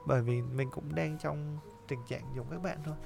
Bởi 0.07 0.23
vì 0.23 0.43
mình 0.43 0.71
cũng 0.71 0.95
đang 0.95 1.19
trong 1.19 1.59
tình 1.89 2.01
trạng 2.09 2.33
giống 2.37 2.51
các 2.51 2.63
bạn 2.63 2.79
thôi. 2.85 2.97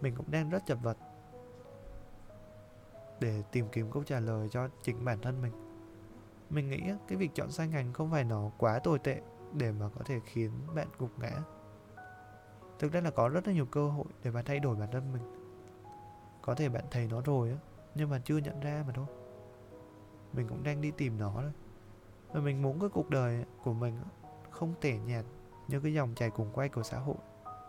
Mình 0.00 0.14
cũng 0.16 0.30
đang 0.30 0.50
rất 0.50 0.66
chật 0.66 0.78
vật 0.82 0.95
để 3.20 3.42
tìm 3.52 3.68
kiếm 3.72 3.90
câu 3.92 4.04
trả 4.04 4.20
lời 4.20 4.48
cho 4.48 4.68
chính 4.82 5.04
bản 5.04 5.20
thân 5.20 5.42
mình. 5.42 5.52
Mình 6.50 6.70
nghĩ 6.70 6.82
cái 7.08 7.18
việc 7.18 7.30
chọn 7.34 7.50
sai 7.50 7.68
ngành 7.68 7.92
không 7.92 8.10
phải 8.10 8.24
nó 8.24 8.50
quá 8.58 8.78
tồi 8.78 8.98
tệ 8.98 9.20
để 9.52 9.72
mà 9.72 9.88
có 9.98 10.04
thể 10.04 10.20
khiến 10.24 10.50
bạn 10.74 10.88
gục 10.98 11.18
ngã. 11.18 11.32
Thực 12.78 12.92
ra 12.92 13.00
là 13.00 13.10
có 13.10 13.28
rất 13.28 13.46
là 13.46 13.52
nhiều 13.52 13.66
cơ 13.66 13.88
hội 13.88 14.06
để 14.22 14.30
bạn 14.30 14.44
thay 14.44 14.60
đổi 14.60 14.76
bản 14.76 14.90
thân 14.92 15.12
mình. 15.12 15.22
Có 16.42 16.54
thể 16.54 16.68
bạn 16.68 16.84
thấy 16.90 17.08
nó 17.10 17.20
rồi 17.20 17.50
á, 17.50 17.56
nhưng 17.94 18.10
mà 18.10 18.20
chưa 18.24 18.38
nhận 18.38 18.60
ra 18.60 18.84
mà 18.86 18.92
thôi. 18.92 19.06
Mình 20.32 20.48
cũng 20.48 20.62
đang 20.62 20.80
đi 20.80 20.90
tìm 20.90 21.18
nó 21.18 21.32
thôi. 21.34 21.52
Và 22.32 22.40
mình 22.40 22.62
muốn 22.62 22.80
cái 22.80 22.88
cuộc 22.88 23.10
đời 23.10 23.44
của 23.62 23.72
mình 23.72 23.98
không 24.50 24.74
tẻ 24.80 24.98
nhạt 24.98 25.24
như 25.68 25.80
cái 25.80 25.94
dòng 25.94 26.14
chảy 26.14 26.30
cuồng 26.30 26.52
quay 26.52 26.68
của 26.68 26.82
xã 26.82 26.98
hội, 26.98 27.16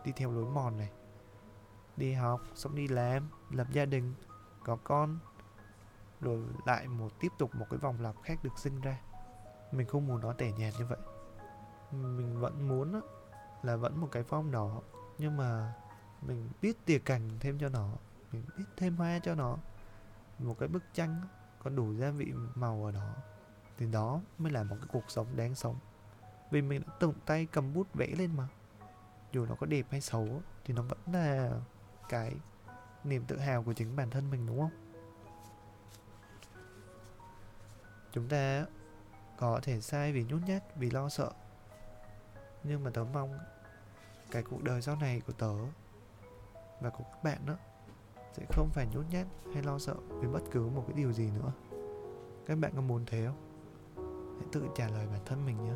đi 0.04 0.12
theo 0.16 0.30
lối 0.30 0.44
mòn 0.44 0.76
này. 0.76 0.90
Đi 1.96 2.12
học, 2.12 2.40
xong 2.54 2.74
đi 2.74 2.88
làm, 2.88 3.28
lập 3.50 3.66
gia 3.72 3.84
đình, 3.84 4.14
có 4.64 4.76
con 4.84 5.18
rồi 6.20 6.42
lại 6.66 6.88
một 6.88 7.20
tiếp 7.20 7.32
tục 7.38 7.54
một 7.54 7.66
cái 7.70 7.78
vòng 7.78 8.00
lặp 8.00 8.14
khác 8.22 8.38
được 8.44 8.58
sinh 8.58 8.80
ra. 8.80 9.00
Mình 9.72 9.86
không 9.86 10.06
muốn 10.06 10.20
nó 10.20 10.32
tẻ 10.32 10.52
nhạt 10.52 10.74
như 10.78 10.86
vậy. 10.86 10.98
Mình 11.90 12.40
vẫn 12.40 12.68
muốn 12.68 13.00
là 13.62 13.76
vẫn 13.76 14.00
một 14.00 14.08
cái 14.12 14.22
form 14.22 14.50
đó, 14.50 14.80
nhưng 15.18 15.36
mà 15.36 15.74
mình 16.22 16.50
biết 16.62 16.84
tỉa 16.84 16.98
cành 16.98 17.30
thêm 17.40 17.58
cho 17.58 17.68
nó, 17.68 17.88
mình 18.32 18.44
biết 18.56 18.64
thêm 18.76 18.96
hoa 18.96 19.18
cho 19.18 19.34
nó. 19.34 19.56
Một 20.38 20.56
cái 20.58 20.68
bức 20.68 20.82
tranh 20.94 21.20
có 21.62 21.70
đủ 21.70 21.94
gia 21.94 22.10
vị 22.10 22.32
màu 22.54 22.84
ở 22.84 22.92
đó, 22.92 23.14
thì 23.78 23.86
đó 23.86 24.20
mới 24.38 24.52
là 24.52 24.62
một 24.62 24.76
cái 24.80 24.88
cuộc 24.92 25.04
sống 25.08 25.26
đáng 25.36 25.54
sống. 25.54 25.76
Vì 26.50 26.62
mình 26.62 26.82
đã 26.86 26.92
tự 27.00 27.12
tay 27.26 27.46
cầm 27.52 27.74
bút 27.74 27.86
vẽ 27.94 28.06
lên 28.06 28.36
mà. 28.36 28.48
Dù 29.32 29.46
nó 29.46 29.54
có 29.54 29.66
đẹp 29.66 29.86
hay 29.90 30.00
xấu 30.00 30.42
thì 30.64 30.74
nó 30.74 30.82
vẫn 30.82 30.98
là 31.12 31.50
cái 32.08 32.34
niềm 33.04 33.24
tự 33.24 33.38
hào 33.38 33.62
của 33.62 33.72
chính 33.72 33.96
bản 33.96 34.10
thân 34.10 34.30
mình, 34.30 34.46
đúng 34.46 34.60
không? 34.60 34.87
Chúng 38.18 38.28
ta 38.28 38.66
có 39.36 39.60
thể 39.62 39.80
sai 39.80 40.12
vì 40.12 40.24
nhút 40.24 40.40
nhát, 40.46 40.76
vì 40.76 40.90
lo 40.90 41.08
sợ. 41.08 41.30
Nhưng 42.64 42.84
mà 42.84 42.90
tớ 42.90 43.04
mong 43.12 43.38
cái 44.30 44.42
cuộc 44.42 44.62
đời 44.62 44.82
sau 44.82 44.96
này 44.96 45.22
của 45.26 45.32
tớ 45.32 45.54
và 46.80 46.90
của 46.90 47.04
các 47.04 47.24
bạn 47.24 47.38
đó 47.46 47.54
sẽ 48.32 48.44
không 48.48 48.70
phải 48.70 48.86
nhút 48.94 49.04
nhát 49.10 49.26
hay 49.54 49.62
lo 49.62 49.78
sợ 49.78 49.94
vì 50.08 50.28
bất 50.28 50.42
cứ 50.50 50.68
một 50.68 50.84
cái 50.86 50.96
điều 50.96 51.12
gì 51.12 51.30
nữa. 51.30 51.52
Các 52.46 52.58
bạn 52.58 52.72
có 52.74 52.80
muốn 52.80 53.04
thế 53.06 53.26
không? 53.26 53.36
Hãy 54.38 54.48
tự 54.52 54.64
trả 54.76 54.88
lời 54.88 55.06
bản 55.06 55.20
thân 55.26 55.46
mình 55.46 55.64
nhé. 55.64 55.74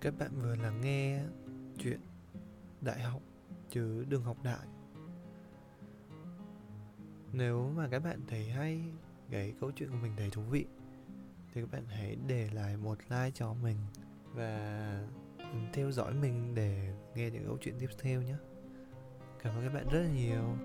Các 0.00 0.14
bạn 0.18 0.30
vừa 0.42 0.56
lắng 0.56 0.80
nghe 0.80 1.20
chuyện 1.82 2.00
đại 2.80 3.00
học 3.00 3.22
chứ 3.70 4.04
đừng 4.08 4.22
học 4.22 4.36
đại. 4.42 4.66
Nếu 7.32 7.72
mà 7.76 7.88
các 7.90 7.98
bạn 7.98 8.20
thấy 8.28 8.50
hay 8.50 8.80
cái 9.30 9.54
câu 9.60 9.70
chuyện 9.76 9.90
của 9.90 9.98
mình 10.02 10.12
thấy 10.16 10.30
thú 10.30 10.42
vị, 10.42 10.66
thì 11.52 11.60
các 11.60 11.70
bạn 11.72 11.84
hãy 11.88 12.16
để 12.26 12.50
lại 12.52 12.76
một 12.76 12.98
like 13.08 13.30
cho 13.34 13.54
mình 13.54 13.76
và 14.34 15.08
theo 15.72 15.92
dõi 15.92 16.14
mình 16.14 16.54
để 16.54 16.94
nghe 17.14 17.30
những 17.30 17.44
câu 17.46 17.58
chuyện 17.60 17.74
tiếp 17.78 17.90
theo 17.98 18.22
nhé. 18.22 18.36
Cảm 19.42 19.56
ơn 19.56 19.64
các 19.64 19.74
bạn 19.74 19.88
rất 19.90 20.00
là 20.00 20.08
nhiều. 20.08 20.56